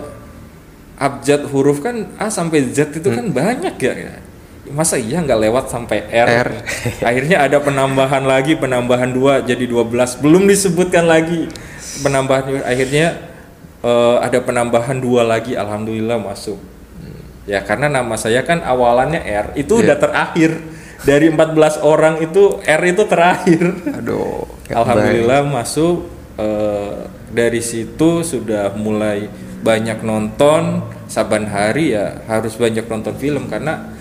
[1.03, 4.13] abjad huruf kan A sampai Z itu kan banyak ya, ya.
[4.71, 6.47] Masa iya nggak lewat sampai R?
[6.47, 6.49] R.
[7.09, 10.23] Akhirnya ada penambahan lagi, penambahan dua jadi 12.
[10.23, 11.51] Belum disebutkan lagi
[11.99, 13.19] penambahan akhirnya
[13.83, 16.57] eh, ada penambahan dua lagi alhamdulillah masuk.
[17.43, 20.55] Ya karena nama saya kan awalannya R, itu udah terakhir.
[21.03, 23.61] Dari 14 orang itu R itu terakhir.
[23.99, 24.47] Aduh.
[24.71, 26.07] Alhamdulillah masuk
[26.39, 29.27] eh, dari situ sudah mulai
[29.63, 33.91] banyak nonton saban hari ya harus banyak nonton film karena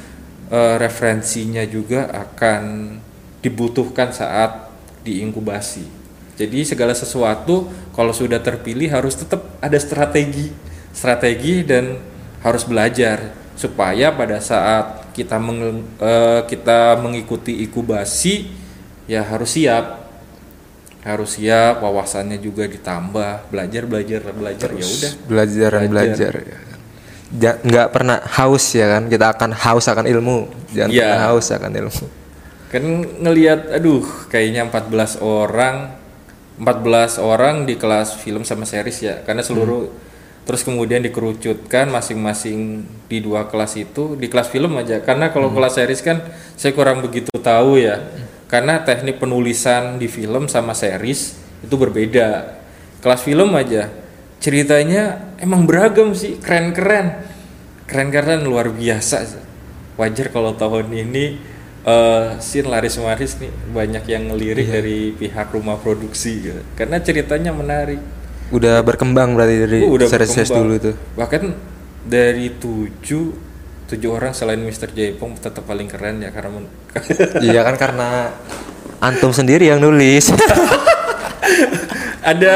[0.47, 2.95] eh, referensinya juga akan
[3.43, 4.71] dibutuhkan saat
[5.03, 5.83] diinkubasi.
[6.39, 10.49] Jadi segala sesuatu kalau sudah terpilih harus tetap ada strategi,
[10.95, 12.12] strategi dan
[12.43, 18.51] harus belajar supaya pada saat kita meng- eh, kita mengikuti inkubasi
[19.07, 20.03] ya harus siap
[21.03, 26.33] harus siap wawasannya juga ditambah belajar belajar belajar ya udah Belajar dan Belajar.
[26.39, 26.59] ya.
[27.33, 29.09] Ja- nggak pernah haus ya kan?
[29.09, 30.53] Kita akan haus akan ilmu.
[30.71, 32.05] Jangan pernah haus akan ilmu.
[32.73, 32.85] kan
[33.21, 35.93] ngelihat aduh kayaknya 14 orang
[36.57, 39.93] 14 orang di kelas film sama series ya karena seluruh
[40.43, 44.99] terus kemudian dikerucutkan masing-masing di dua kelas itu di kelas film aja.
[45.01, 46.19] Karena kalau kelas series kan
[46.59, 48.03] saya kurang begitu tahu ya.
[48.51, 52.59] Karena teknik penulisan di film sama series itu berbeda.
[53.01, 53.89] Kelas film aja.
[54.43, 57.23] Ceritanya emang beragam sih keren-keren.
[57.87, 59.25] Keren-keren luar biasa.
[59.95, 61.53] Wajar kalau tahun ini
[61.83, 66.39] eh scene laris maris nih banyak yang ngelirik dari pihak rumah produksi.
[66.47, 66.63] Gitu.
[66.79, 67.99] karena ceritanya menarik
[68.53, 70.79] Udah berkembang berarti dari udah series-series berkembang.
[70.79, 70.95] dulu tuh.
[71.17, 71.43] bahkan
[72.05, 73.25] dari tujuh
[73.89, 74.93] tujuh orang selain Mr.
[74.93, 76.65] Jaipong tetap paling keren ya karena
[77.47, 78.33] iya kan karena
[79.01, 80.33] antum sendiri yang nulis.
[82.33, 82.55] ada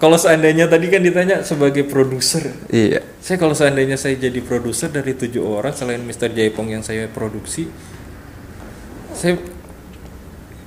[0.00, 3.04] kalau seandainya tadi kan ditanya sebagai produser iya.
[3.20, 6.32] saya kalau seandainya saya jadi produser dari tujuh orang selain Mr.
[6.32, 7.68] Jaipong yang saya produksi
[9.12, 9.36] saya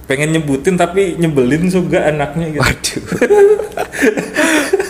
[0.03, 2.61] pengen nyebutin tapi nyebelin juga anaknya gitu.
[2.61, 3.03] Waduh.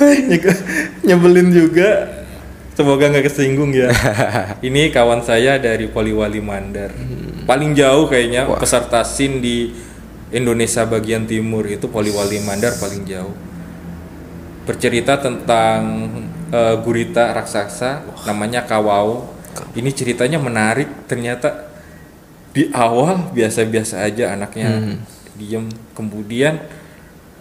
[0.30, 0.64] Nye-
[1.06, 1.90] nyebelin juga.
[2.74, 3.94] Semoga nggak kesinggung ya.
[4.68, 6.90] Ini kawan saya dari Poliwali Mandar.
[7.46, 9.70] Paling jauh kayaknya peserta sin di
[10.34, 13.36] Indonesia bagian timur itu Poliwali Mandar paling jauh.
[14.66, 16.10] Bercerita tentang
[16.50, 19.30] eh, gurita raksasa namanya Kawau.
[19.78, 21.73] Ini ceritanya menarik ternyata
[22.54, 24.98] di awal biasa-biasa aja anaknya
[25.34, 26.62] diem kemudian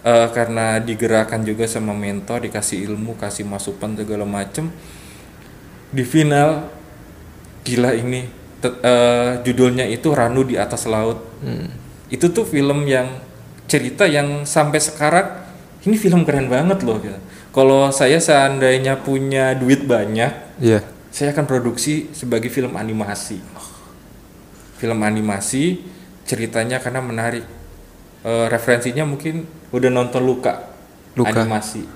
[0.01, 4.73] eh, karena digerakkan juga sama mentor dikasih ilmu kasih masukan segala macem
[5.89, 6.65] di final
[7.61, 8.25] gila ini
[8.57, 11.21] Te- eh, judulnya itu Ranu di atas laut
[12.09, 13.09] itu tuh film yang
[13.67, 15.27] cerita yang sampai sekarang
[15.83, 17.19] ini film keren banget loh gitu.
[17.51, 20.79] kalau saya seandainya punya duit banyak Iya.
[21.11, 23.37] saya akan produksi sebagai film animasi.
[24.83, 25.79] Film animasi
[26.27, 27.47] ceritanya karena menarik.
[28.19, 30.59] Eh, referensinya mungkin udah nonton Luka,
[31.15, 31.31] Luka.
[31.31, 31.87] animasi.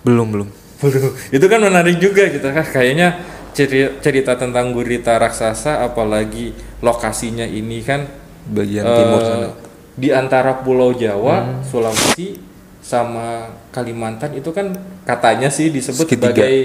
[0.00, 0.48] Belum, belum.
[0.80, 3.20] Waduh, itu kan menarik juga gitu kan kayaknya
[3.52, 8.08] ceri- cerita tentang gurita raksasa apalagi lokasinya ini kan
[8.46, 9.48] Bagian eh, timur sana.
[9.92, 12.40] di antara Pulau Jawa, Sulawesi
[12.80, 14.72] sama Kalimantan itu kan
[15.04, 16.32] katanya sih disebut Segitiga.
[16.32, 16.56] sebagai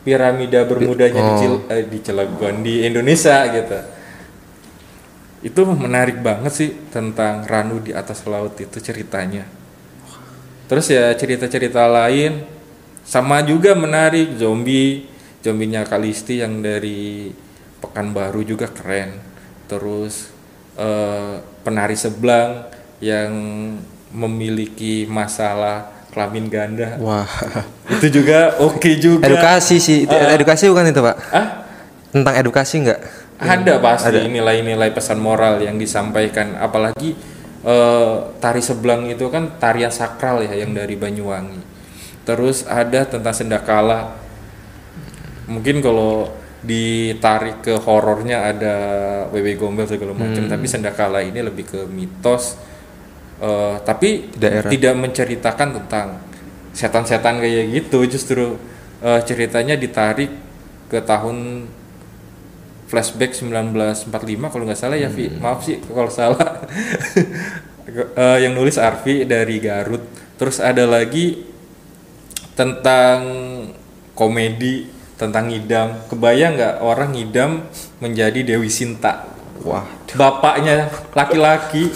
[0.00, 1.38] piramida bermudanya di, Oh.
[1.40, 3.80] Cil- eh, di Cilegon di Indonesia gitu.
[5.42, 9.42] Itu menarik banget sih tentang Ranu di atas laut itu ceritanya.
[10.70, 12.46] Terus ya cerita-cerita lain
[13.02, 15.10] sama juga menarik zombie,
[15.42, 17.28] zombinya Kalisti yang dari
[17.82, 19.18] Pekanbaru juga keren.
[19.66, 20.30] Terus
[20.78, 22.70] eh, penari sebelang
[23.02, 23.30] yang
[24.14, 26.94] memiliki masalah kelamin ganda.
[27.02, 27.26] Wah.
[27.98, 29.26] Itu juga oke juga.
[29.26, 30.06] Edukasi sih.
[30.06, 31.16] Itu edukasi bukan itu, Pak?
[31.32, 31.48] Ah,
[32.12, 33.00] Tentang edukasi nggak?
[33.40, 36.58] Ada pasti nilai-nilai pesan moral yang disampaikan.
[36.58, 37.16] Apalagi
[37.64, 41.62] eh, tari sebelang itu kan tarian sakral ya yang dari Banyuwangi.
[42.22, 44.14] Terus ada tentang sendakala.
[45.50, 46.30] Mungkin kalau
[46.62, 48.74] ditarik ke horornya ada
[49.34, 52.54] wewe gombel segala macam tapi sendakala ini lebih ke mitos.
[53.42, 54.70] Eh, tapi Daerah.
[54.70, 56.08] tidak menceritakan tentang
[56.70, 58.06] setan-setan kayak gitu.
[58.06, 58.54] Justru
[59.02, 60.30] eh, ceritanya ditarik
[60.86, 61.66] ke tahun
[62.92, 66.48] flashback 1945 kalau nggak salah ya Vi maaf sih kalau salah.
[67.92, 70.00] Eh, yang nulis Arfi dari Garut.
[70.40, 71.44] Terus ada lagi
[72.56, 73.18] tentang
[74.16, 76.08] komedi tentang ngidam.
[76.08, 77.50] Kebayang nggak orang ngidam
[78.00, 79.28] menjadi Dewi Sinta?
[79.66, 81.90] Wah, bapaknya laki-laki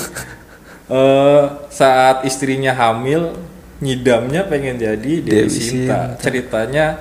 [0.98, 3.32] eh, saat istrinya hamil
[3.80, 6.18] ngidamnya pengen jadi Dewi, Dewi Sinta.
[6.20, 6.98] Ceritanya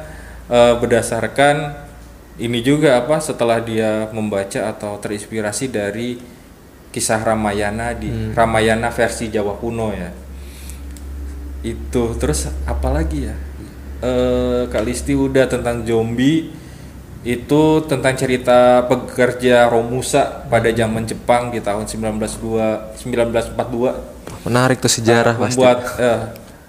[0.48, 1.85] eh, berdasarkan
[2.36, 6.20] ini juga apa setelah dia membaca atau terinspirasi dari
[6.92, 10.12] kisah Ramayana di Ramayana versi Jawa kuno ya.
[11.64, 13.36] Itu terus apalagi ya?
[14.04, 16.52] Eh Kalisti udah tentang zombie
[17.26, 25.34] itu tentang cerita pekerja Romusa pada zaman Jepang di tahun 1902 1942 menarik tuh sejarah
[25.34, 25.58] pasti.
[25.58, 26.22] membuat eh,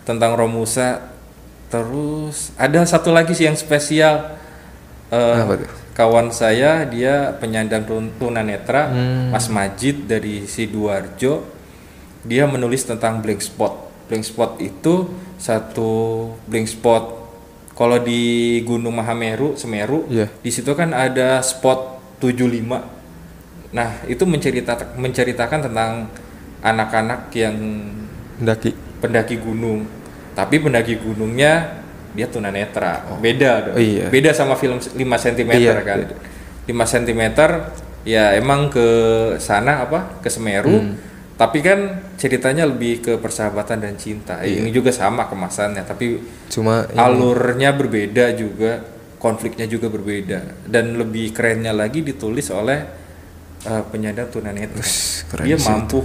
[0.08, 1.12] tentang Romusa
[1.68, 4.32] terus ada satu lagi sih yang spesial
[5.06, 5.70] Eh, Apa tuh?
[5.92, 9.30] kawan saya dia penyandang tun- tunanetra Hmm.
[9.30, 11.46] Mas Majid dari Sidoarjo
[12.20, 13.72] dia menulis tentang blank spot
[14.04, 15.90] blank spot itu satu
[16.44, 17.04] blank spot
[17.72, 18.18] kalau di
[18.60, 20.26] Gunung Mahameru Semeru Iya.
[20.36, 21.78] di situ kan ada spot
[22.18, 22.82] 75
[23.70, 25.90] nah itu menceritakan menceritakan tentang
[26.60, 27.54] anak-anak yang
[28.36, 28.74] Mendaki.
[28.98, 29.86] pendaki gunung
[30.34, 31.85] tapi pendaki gunungnya
[32.16, 33.04] dia tunanetra.
[33.20, 34.08] Beda dong Oh, iya.
[34.08, 35.98] beda sama film 5 cm Iya, kan.
[36.02, 36.16] beda.
[36.64, 37.22] 5 cm
[38.02, 38.86] ya emang ke
[39.36, 40.18] sana apa?
[40.18, 40.72] Ke Semeru.
[40.72, 40.94] Hmm.
[41.36, 44.40] tapi kan ceritanya lebih ke persahabatan dan cinta.
[44.40, 44.64] Iya.
[44.64, 46.16] ini juga sama kemasannya tapi
[46.48, 48.80] Cuma ini- alurnya berbeda juga
[49.20, 50.64] konfliknya juga berbeda.
[50.64, 52.80] Dan lebih kerennya lagi ditulis oleh
[53.64, 54.80] uh, penyandang tunanetra.
[55.28, 56.00] Keren dia sih mampu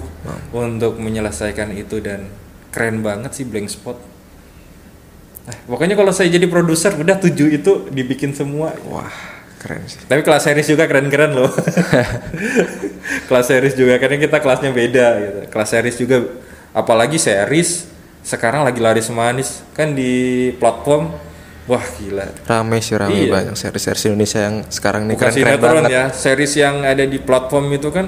[0.52, 2.28] untuk menyelesaikan itu dan
[2.68, 3.96] keren banget sih blank spot
[5.52, 9.12] Nah, pokoknya kalau saya jadi produser udah tujuh itu dibikin semua wah,
[9.58, 10.00] keren sih.
[10.02, 11.52] tapi kelas series juga keren-keren loh
[13.28, 16.18] kelas series juga karena kita kelasnya beda gitu kelas series juga
[16.72, 17.88] apalagi series
[18.22, 20.12] sekarang lagi laris manis kan di
[20.56, 21.10] platform
[21.64, 23.32] wah gila Rame sih rame Iya.
[23.32, 25.90] banyak series-series Indonesia yang sekarang ini bukan keren, keren banget.
[25.90, 28.06] ya series yang ada di platform itu kan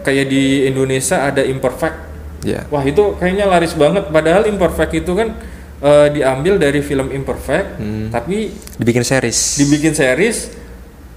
[0.00, 2.64] kayak di Indonesia ada imperfect Ya.
[2.66, 5.36] wah itu kayaknya laris banget padahal imperfect itu kan
[5.80, 8.08] eh, diambil dari film imperfect Hmm.
[8.08, 9.56] tapi Dibikin series.
[9.56, 10.52] dibikin series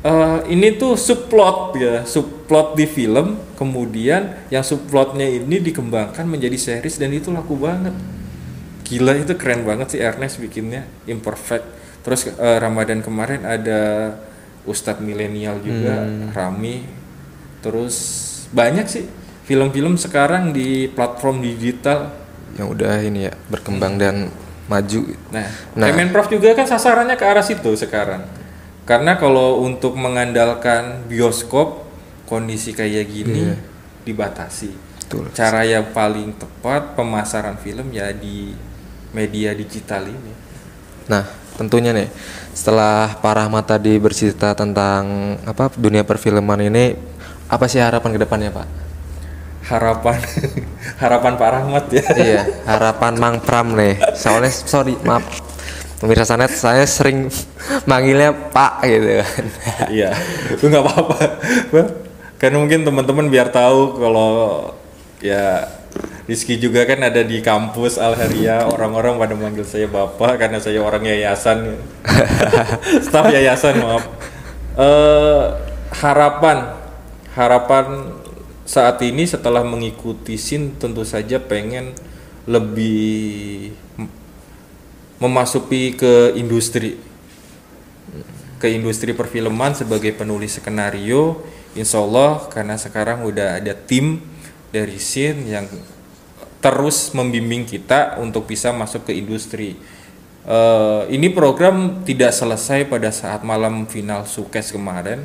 [0.01, 6.97] eh, ini tuh subplot ya subplot di film kemudian yang subplotnya ini dikembangkan menjadi series
[6.97, 7.95] dan itu laku banget.
[8.83, 11.63] Gila itu keren banget sih Ernest bikinnya imperfect.
[12.03, 14.11] Terus eh, Ramadan kemarin ada
[14.63, 16.83] Ustadz milenial juga Rami.
[17.59, 17.95] Terus
[18.51, 19.07] banyak sih
[19.43, 22.11] film-film sekarang di platform digital.
[22.55, 24.27] Yang udah ini ya berkembang dan
[24.67, 25.01] maju.
[25.29, 25.87] Nah, Nah.
[25.91, 28.23] Kemenprov juga kan sasarannya ke arah situ sekarang.
[28.83, 31.87] Karena kalau untuk mengandalkan bioskop
[32.27, 33.55] kondisi kayak gini Iya.
[34.03, 34.71] dibatasi.
[35.03, 35.31] Betul.
[35.31, 38.51] Cara yang paling tepat pemasaran film ya di
[39.13, 40.33] media digital ini.
[41.07, 41.23] Nah,
[41.55, 42.09] tentunya nih
[42.51, 46.95] setelah Pak Rahmat tadi bercerita tentang apa dunia perfilman ini,
[47.47, 48.67] apa sih harapan ke depannya Pak?
[49.63, 50.19] Harapan
[51.01, 52.05] harapan Pak Rahmat ya.
[52.19, 53.95] iya, harapan Mang Pram nih.
[54.15, 55.23] Soalnya sorry, maaf.
[56.03, 57.31] Pemirsa Sanet, saya sering
[57.87, 59.45] manggilnya Pak gitu kan.
[59.95, 60.11] Iya,
[60.51, 61.17] itu nggak apa-apa.
[62.35, 64.31] Karena mungkin teman-teman biar tahu kalau
[65.23, 65.63] ya
[66.27, 70.83] Rizky juga kan ada di kampus Al Heria, orang-orang pada manggil saya bapak karena saya
[70.83, 71.79] orang yayasan,
[73.07, 74.03] staf yayasan maaf.
[74.75, 75.43] Eh,
[76.03, 76.79] harapan,
[77.35, 77.85] harapan
[78.63, 81.91] saat ini setelah mengikuti sin tentu saja pengen
[82.47, 84.11] lebih mem-
[85.19, 86.99] memasuki ke industri.
[88.59, 91.43] Ke industri perfilman sebagai penulis skenario.
[91.75, 94.21] Insya Allah karena sekarang udah ada tim
[94.71, 95.67] dari Sin yang
[96.63, 99.75] terus membimbing kita untuk bisa masuk ke industri.
[100.43, 105.23] Eh, ini program tidak selesai pada saat malam final Sukes kemarin.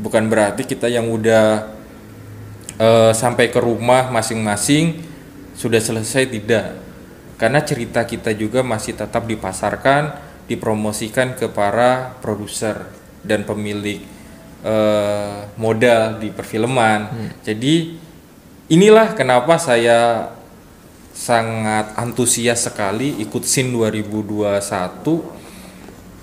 [0.00, 1.79] Bukan berarti kita yang udah
[2.80, 5.04] eh, sampai ke rumah masing-masing
[5.52, 6.80] sudah selesai tidak?
[7.36, 12.90] Karena cerita kita juga masih tetap dipasarkan dipromosikan ke para produser
[13.22, 14.02] dan pemilik
[14.64, 17.30] eh, modal di perfilman.
[17.44, 17.94] Jadi
[18.72, 20.32] inilah kenapa saya
[21.14, 25.38] sangat antusias sekali ikut SIN 2021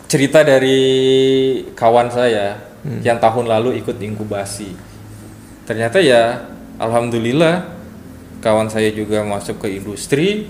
[0.08, 0.80] cerita dari
[1.76, 2.64] kawan saya
[3.04, 4.87] yang tahun lalu ikut inkubasi
[5.68, 6.48] ternyata ya
[6.80, 7.76] alhamdulillah
[8.40, 10.48] kawan saya juga masuk ke industri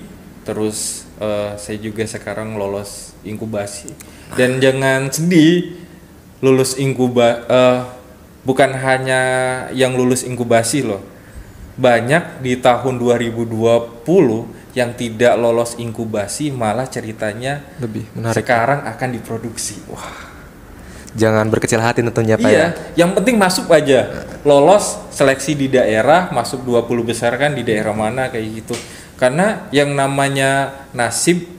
[0.48, 3.92] terus eh, saya juga sekarang lolos inkubasi.
[4.40, 5.76] Dan jangan sedih
[6.40, 7.80] lulus inkuba eh,
[8.48, 9.22] bukan hanya
[9.76, 11.04] yang lulus inkubasi loh.
[11.78, 14.08] Banyak di tahun 2020
[14.74, 18.42] yang tidak lolos inkubasi malah ceritanya Lebih menarik.
[18.42, 19.82] sekarang akan diproduksi
[21.18, 22.54] Jangan berkecil hati tentunya Pak ya.
[22.54, 24.30] iya yang penting masuk aja.
[24.46, 28.78] Lolos seleksi di daerah masuk 20 besar kan di daerah mana kayak gitu.
[29.18, 31.50] Karena yang namanya nasib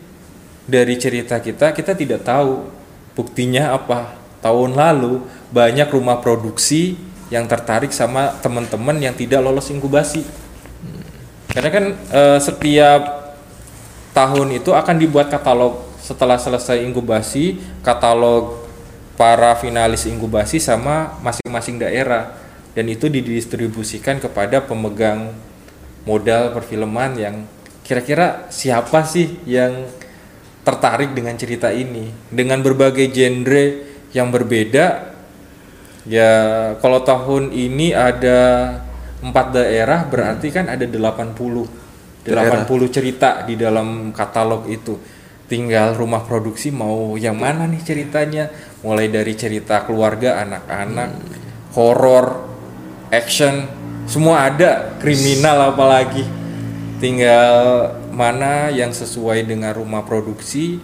[0.63, 2.71] dari cerita kita kita tidak tahu
[3.19, 4.15] buktinya apa.
[4.39, 6.95] Tahun lalu banyak rumah produksi
[7.27, 10.23] yang tertarik sama teman-teman yang tidak lolos inkubasi.
[11.51, 13.35] Karena kan eh, setiap
[14.15, 15.83] tahun itu akan dibuat katalog.
[15.99, 18.58] Setelah selesai inkubasi katalog
[19.19, 22.39] para finalis inkubasi sama masing-masing daerah.
[22.73, 25.35] Dan itu didistribusikan kepada pemegang
[26.07, 27.35] modal perfilman yang
[27.83, 29.91] kira-kira siapa sih yang
[30.63, 32.15] tertarik dengan cerita ini?
[32.31, 33.65] Dengan berbagai genre
[34.15, 35.11] yang berbeda
[36.09, 36.33] ya
[36.81, 38.41] kalau tahun ini ada
[39.19, 41.89] empat daerah berarti kan ada 80
[42.29, 42.69] Daerah.
[42.69, 45.01] 80 cerita di dalam katalog itu.
[45.49, 48.53] Tinggal rumah produksi mau yang mana nih ceritanya
[48.83, 51.11] mulai dari cerita keluarga anak-anak
[51.75, 52.27] horor
[53.11, 54.97] action semua ada.
[54.97, 56.25] Kriminal apalagi.
[56.99, 57.55] Tinggal
[58.11, 60.83] mana yang sesuai dengan rumah produksi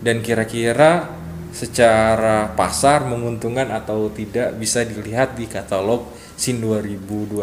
[0.00, 1.10] dan kira-kira
[1.50, 6.06] secara pasar menguntungkan atau tidak bisa dilihat di katalog
[6.38, 7.42] SIN 2021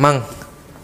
[0.00, 0.24] Mang,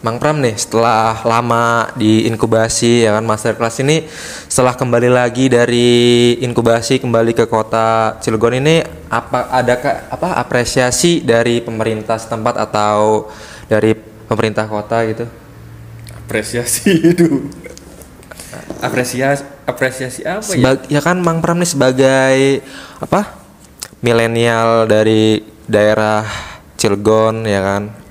[0.05, 4.05] Mang Pram nih setelah lama di inkubasi ya kan masterclass ini
[4.45, 9.73] setelah kembali lagi dari inkubasi kembali ke kota Cilegon ini apa ada
[10.13, 13.33] apa apresiasi dari pemerintah setempat atau
[13.65, 13.97] dari
[14.29, 15.25] pemerintah kota gitu?
[16.13, 17.49] apresiasi itu
[18.85, 20.53] apresiasi apresiasi apa ya?
[20.53, 22.61] Sebag- ya kan Mang Pram nih sebagai
[23.01, 23.41] apa
[24.05, 26.29] milenial dari daerah
[26.77, 28.04] Cilegon ya kan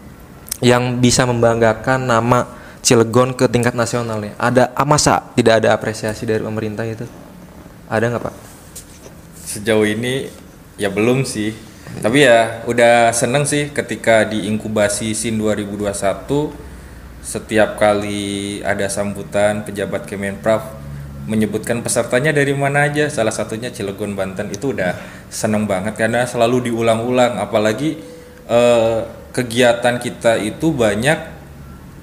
[0.62, 2.46] yang bisa membanggakan nama
[2.84, 7.09] Cilegon ke tingkat nasional nih ada ah, masa tidak ada apresiasi dari pemerintah itu?
[7.88, 8.34] Ada nggak pak?
[9.40, 10.28] Sejauh ini
[10.76, 11.57] ya belum sih.
[11.84, 15.94] Tapi ya udah seneng sih ketika di inkubasi SIN 2021
[17.24, 20.61] setiap kali ada sambutan pejabat Kemenprov
[21.24, 23.09] menyebutkan pesertanya dari mana aja.
[23.09, 24.52] Salah satunya Cilegon Banten.
[24.52, 24.92] Itu udah
[25.32, 27.40] seneng banget karena selalu diulang-ulang.
[27.40, 27.96] Apalagi
[28.44, 29.00] eh,
[29.35, 31.18] kegiatan kita itu banyak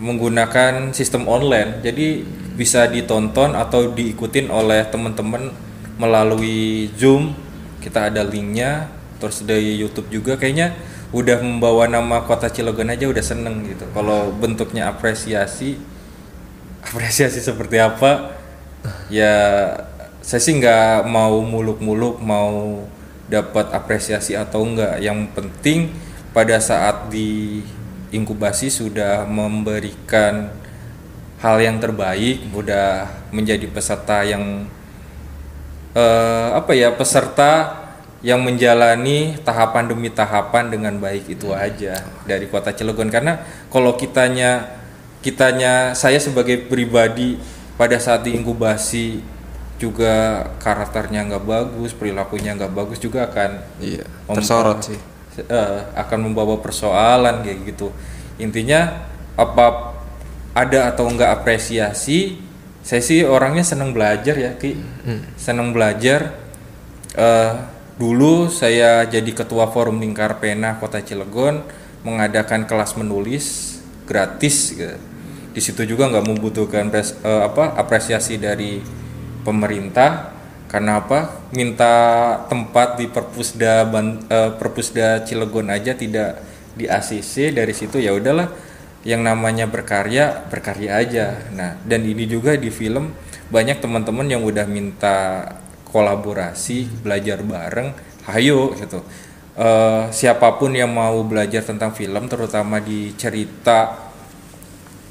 [0.04, 1.80] menggunakan sistem online.
[1.80, 2.28] Jadi
[2.60, 5.56] bisa ditonton atau diikutin oleh teman-teman
[5.96, 7.32] melalui Zoom.
[7.80, 10.36] Kita ada linknya terus dari YouTube juga.
[10.36, 10.76] Kayaknya
[11.16, 13.88] udah membawa nama kota Cilegon aja udah seneng gitu.
[13.96, 15.80] Kalau bentuknya apresiasi
[16.92, 18.34] apresiasi seperti apa
[19.14, 19.34] ya
[20.22, 22.84] saya sih nggak mau muluk-muluk mau
[23.30, 25.94] dapat apresiasi atau enggak yang penting
[26.32, 27.60] pada saat di
[28.12, 30.52] inkubasi sudah memberikan
[31.42, 34.68] hal yang terbaik udah menjadi peserta yang
[35.96, 37.82] eh, apa ya peserta
[38.22, 43.10] yang menjalani tahapan demi tahapan dengan baik itu aja dari kota Cilegon.
[43.10, 43.42] Karena
[43.74, 44.78] kalau kitanya
[45.26, 47.42] kitanya saya sebagai pribadi
[47.82, 49.22] pada saat diinkubasi
[49.82, 55.00] juga karakternya nggak bagus perilakunya nggak bagus juga akan iya tersorot sih
[55.38, 57.94] eh, akan membawa persoalan kayak gitu.
[58.42, 59.08] Intinya
[59.40, 59.96] apa
[60.52, 62.36] ada atau enggak apresiasi
[62.82, 64.72] saya sih orangnya seneng belajar ya ki.
[65.38, 66.36] Seneng belajar.
[67.16, 67.54] Eh
[68.02, 71.62] dulu saya jadi ketua forum lingkar pena kota Cilegon
[72.02, 73.78] mengadakan kelas menulis
[74.10, 74.98] gratis gitu.
[75.54, 78.82] di situ juga nggak membutuhkan pres- eh, apa apresiasi dari
[79.46, 80.34] pemerintah
[80.72, 81.52] karena apa?
[81.52, 81.94] Minta
[82.48, 86.40] tempat di perpusda Ban- eh, perpusda Cilegon aja tidak
[86.80, 88.48] di ACC dari situ ya udahlah
[89.04, 91.26] yang namanya berkarya berkarya aja.
[91.52, 93.12] Nah dan ini juga di film
[93.52, 95.44] banyak teman-teman yang udah minta
[95.92, 97.92] kolaborasi belajar bareng
[98.32, 99.04] hayo gitu.
[99.60, 104.08] Eh, siapa pun yang mau belajar tentang film terutama di cerita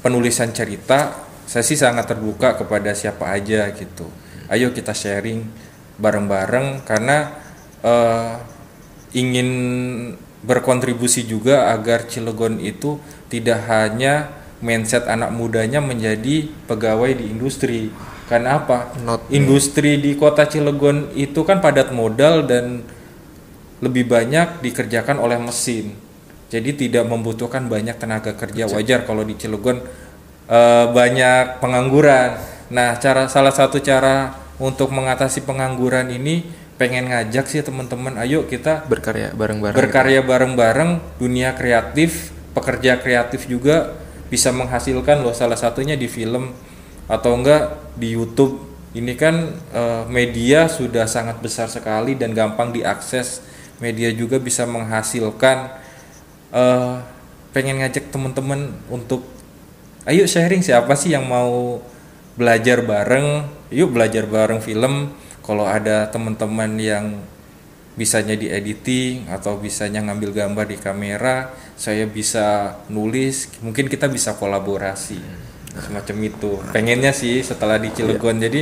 [0.01, 4.09] penulisan cerita saya sih sangat terbuka kepada siapa aja gitu
[4.51, 5.47] ayo kita sharing
[5.95, 7.31] bareng-bareng karena
[7.81, 8.35] eh,
[9.15, 9.49] ingin
[10.43, 12.97] berkontribusi juga agar Cilegon itu
[13.29, 17.89] tidak hanya mindset anak mudanya menjadi pegawai di industri
[18.29, 22.85] karena apa Not- industri di kota Cilegon itu kan padat modal dan
[23.81, 25.97] lebih banyak dikerjakan oleh mesin.
[26.51, 28.69] Jadi tidak membutuhkan banyak tenaga kerja.
[28.69, 29.81] Wajar kalau di Cilegon
[30.47, 32.37] eh, banyak pengangguran.
[32.71, 36.45] Nah, cara salah satu cara untuk mengatasi pengangguran ini
[36.77, 43.97] pengen ngajak sih teman-teman, ayo kita berkarya bareng-bareng berkarya bareng-bareng dunia kreatif, pekerja kreatif juga
[44.29, 46.53] bisa menghasilkan loh salah satunya di film
[47.09, 48.69] atau enggak di YouTube.
[48.91, 49.35] Ini kan
[49.73, 53.41] eh, media sudah sangat besar sekali dan gampang diakses.
[53.81, 55.73] Media juga bisa menghasilkan
[56.53, 56.95] eh,
[57.51, 59.25] pengen ngajak teman-teman untuk
[60.07, 61.83] ayo sharing siapa sih yang mau
[62.41, 65.13] belajar bareng yuk belajar bareng film.
[65.45, 67.21] Kalau ada teman-teman yang
[67.93, 73.49] bisanya di editing atau bisanya ngambil gambar di kamera saya bisa nulis.
[73.61, 75.17] Mungkin kita bisa kolaborasi.
[75.71, 76.61] Semacam itu.
[76.69, 78.37] Pengennya sih setelah di Cilegon.
[78.37, 78.61] Jadi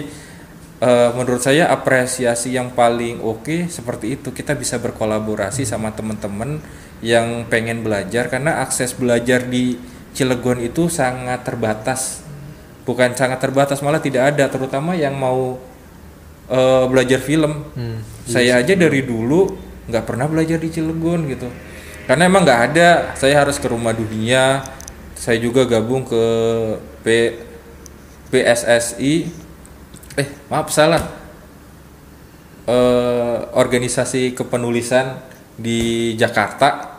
[0.80, 4.32] eh, menurut saya apresiasi yang paling oke seperti itu.
[4.32, 6.63] Kita bisa berkolaborasi sama teman-teman
[7.03, 8.32] yang pengen belajar.
[8.32, 9.75] Karena akses belajar di
[10.15, 12.28] Cilegon itu sangat terbatas
[12.90, 15.62] bukan sangat terbatas malah tidak ada terutama yang mau
[16.50, 17.70] eh, belajar film.
[18.26, 19.54] Saya aja dari dulu
[19.86, 21.46] nggak pernah belajar di Cilegon gitu.
[22.10, 22.90] Karena emang nggak ada.
[23.14, 24.66] Saya harus ke rumah dunia.
[25.14, 26.24] Saya juga gabung ke
[27.06, 27.08] P
[28.34, 29.30] PSSI
[30.18, 31.06] eh maaf salah.
[32.66, 35.22] Eh, organisasi kepenulisan
[35.54, 36.98] di Jakarta.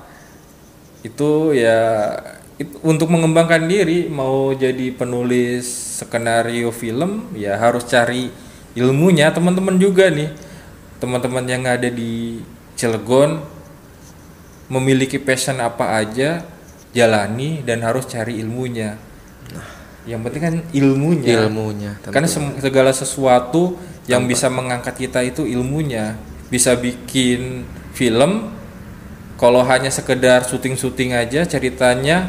[1.03, 2.15] Itu ya
[2.61, 5.65] it- untuk mengembangkan diri mau jadi penulis
[6.05, 8.29] skenario film ya harus cari
[8.77, 9.33] ilmunya.
[9.33, 10.31] Teman-teman juga nih
[11.01, 12.45] teman-teman yang ada di
[12.77, 13.41] Cilegon
[14.69, 16.45] memiliki passion apa aja
[16.93, 19.01] jalani dan harus cari ilmunya.
[20.05, 21.49] Yang penting kan ilmunya.
[21.49, 22.13] Ilmunya tentu.
[22.13, 22.29] karena
[22.61, 26.17] segala sesuatu yang bisa mengangkat kita itu ilmunya.
[26.53, 27.65] Bisa bikin
[27.97, 28.53] film
[29.41, 32.29] kalau hanya sekedar syuting-syuting aja ceritanya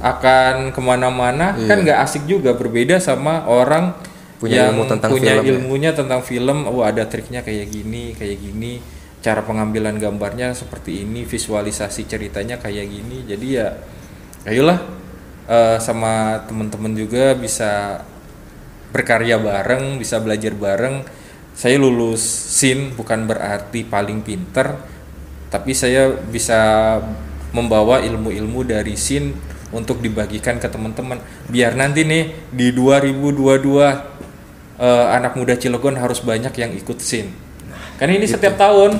[0.00, 3.96] akan ke mana-mana kan nggak asik juga berbeda sama orang
[4.40, 5.50] Punya yang ilmu tentang punya film ya.
[5.52, 8.80] ilmunya tentang film oh ada triknya kayak gini kayak gini
[9.20, 13.66] cara pengambilan gambarnya seperti ini visualisasi ceritanya kayak gini jadi ya
[14.48, 14.80] ayolah
[15.44, 18.00] eh, sama teman-teman juga bisa
[18.90, 21.06] berkarya bareng, bisa belajar bareng.
[21.54, 24.78] Saya lulus SIN bukan berarti paling pinter,
[25.50, 26.98] tapi saya bisa
[27.50, 29.34] membawa ilmu-ilmu dari SIN
[29.70, 31.22] untuk dibagikan ke teman-teman.
[31.46, 33.40] Biar nanti nih di 2022
[34.78, 37.30] eh, anak muda Cilegon harus banyak yang ikut SIN.
[37.96, 38.98] Kan ini setiap tahun.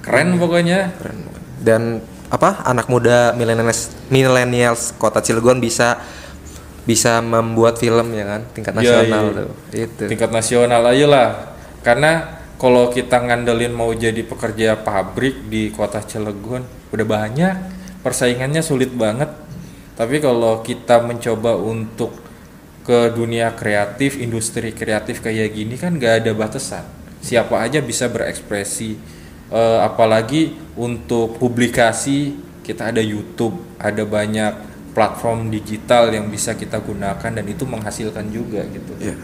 [0.00, 0.96] Keren pokoknya.
[0.96, 1.30] Keren
[1.60, 2.00] dan
[2.32, 6.00] apa anak muda millennials millennials kota Cilegon bisa
[6.88, 9.36] bisa membuat film ya kan tingkat Iya, nasional iya.
[9.36, 11.28] tuh itu tingkat nasional aja lah
[11.84, 17.54] karena kalau kita ngandelin mau jadi pekerja pabrik di kota Cilegon udah banyak
[18.00, 19.28] persaingannya sulit banget
[20.00, 22.16] tapi kalau kita mencoba untuk
[22.88, 26.88] ke dunia kreatif industri kreatif kayak gini kan gak ada batasan.
[27.20, 29.20] Siapa aja bisa berekspresi
[29.50, 34.54] Eh, apalagi untuk publikasi kita ada YouTube ada banyak
[34.94, 38.94] platform digital yang bisa kita gunakan dan itu menghasilkan juga gitu.
[39.02, 39.18] Iya.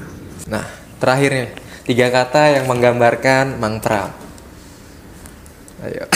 [0.50, 0.66] nah
[0.98, 1.48] terakhir nih
[1.86, 4.10] tiga kata yang menggambarkan Mang Pram
[5.86, 6.04] ayo.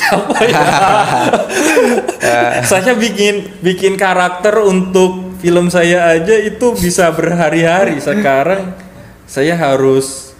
[2.71, 7.99] Saya bikin bikin karakter untuk film saya aja itu bisa berhari-hari.
[7.99, 8.77] Sekarang
[9.25, 10.37] saya harus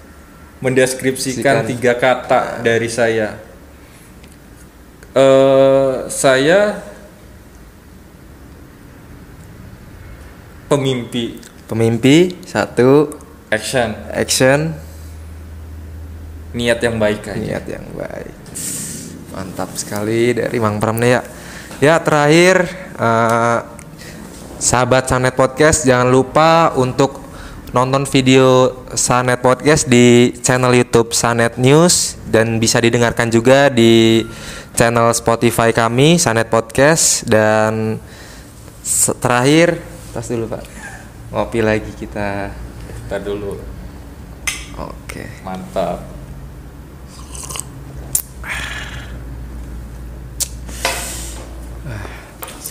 [0.61, 1.71] mendeskripsikan Sikan.
[1.71, 3.41] tiga kata dari saya.
[5.17, 6.85] Eh saya
[10.69, 11.41] pemimpi.
[11.67, 13.17] Pemimpi satu.
[13.51, 13.91] Action.
[14.15, 14.61] Action.
[16.51, 17.39] Niat yang baik aja.
[17.39, 18.35] Niat yang baik
[19.35, 21.23] mantap sekali dari Mang Pram nih ya.
[21.81, 22.69] Ya terakhir
[22.99, 23.59] eh,
[24.61, 27.25] sahabat Sanet Podcast jangan lupa untuk
[27.71, 34.27] nonton video Sanet Podcast di channel YouTube Sanet News dan bisa didengarkan juga di
[34.75, 37.25] channel Spotify kami Sanet Podcast.
[37.25, 37.97] Dan
[39.23, 39.81] terakhir
[40.13, 40.63] tas dulu Pak.
[41.31, 42.51] Ngopi lagi kita.
[43.07, 43.55] Kita dulu.
[44.77, 45.41] Oke.
[45.47, 46.20] Mantap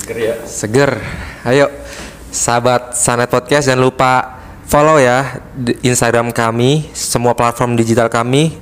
[0.10, 0.92] seger ya seger.
[1.46, 1.70] Ayo,
[2.34, 5.38] sahabat Sanet Podcast jangan lupa follow ya
[5.86, 8.58] Instagram kami, semua platform digital kami.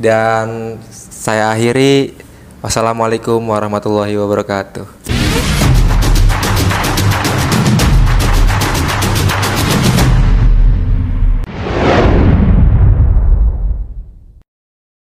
[0.00, 2.16] Dan saya akhiri
[2.64, 5.13] wassalamualaikum warahmatullahi wabarakatuh.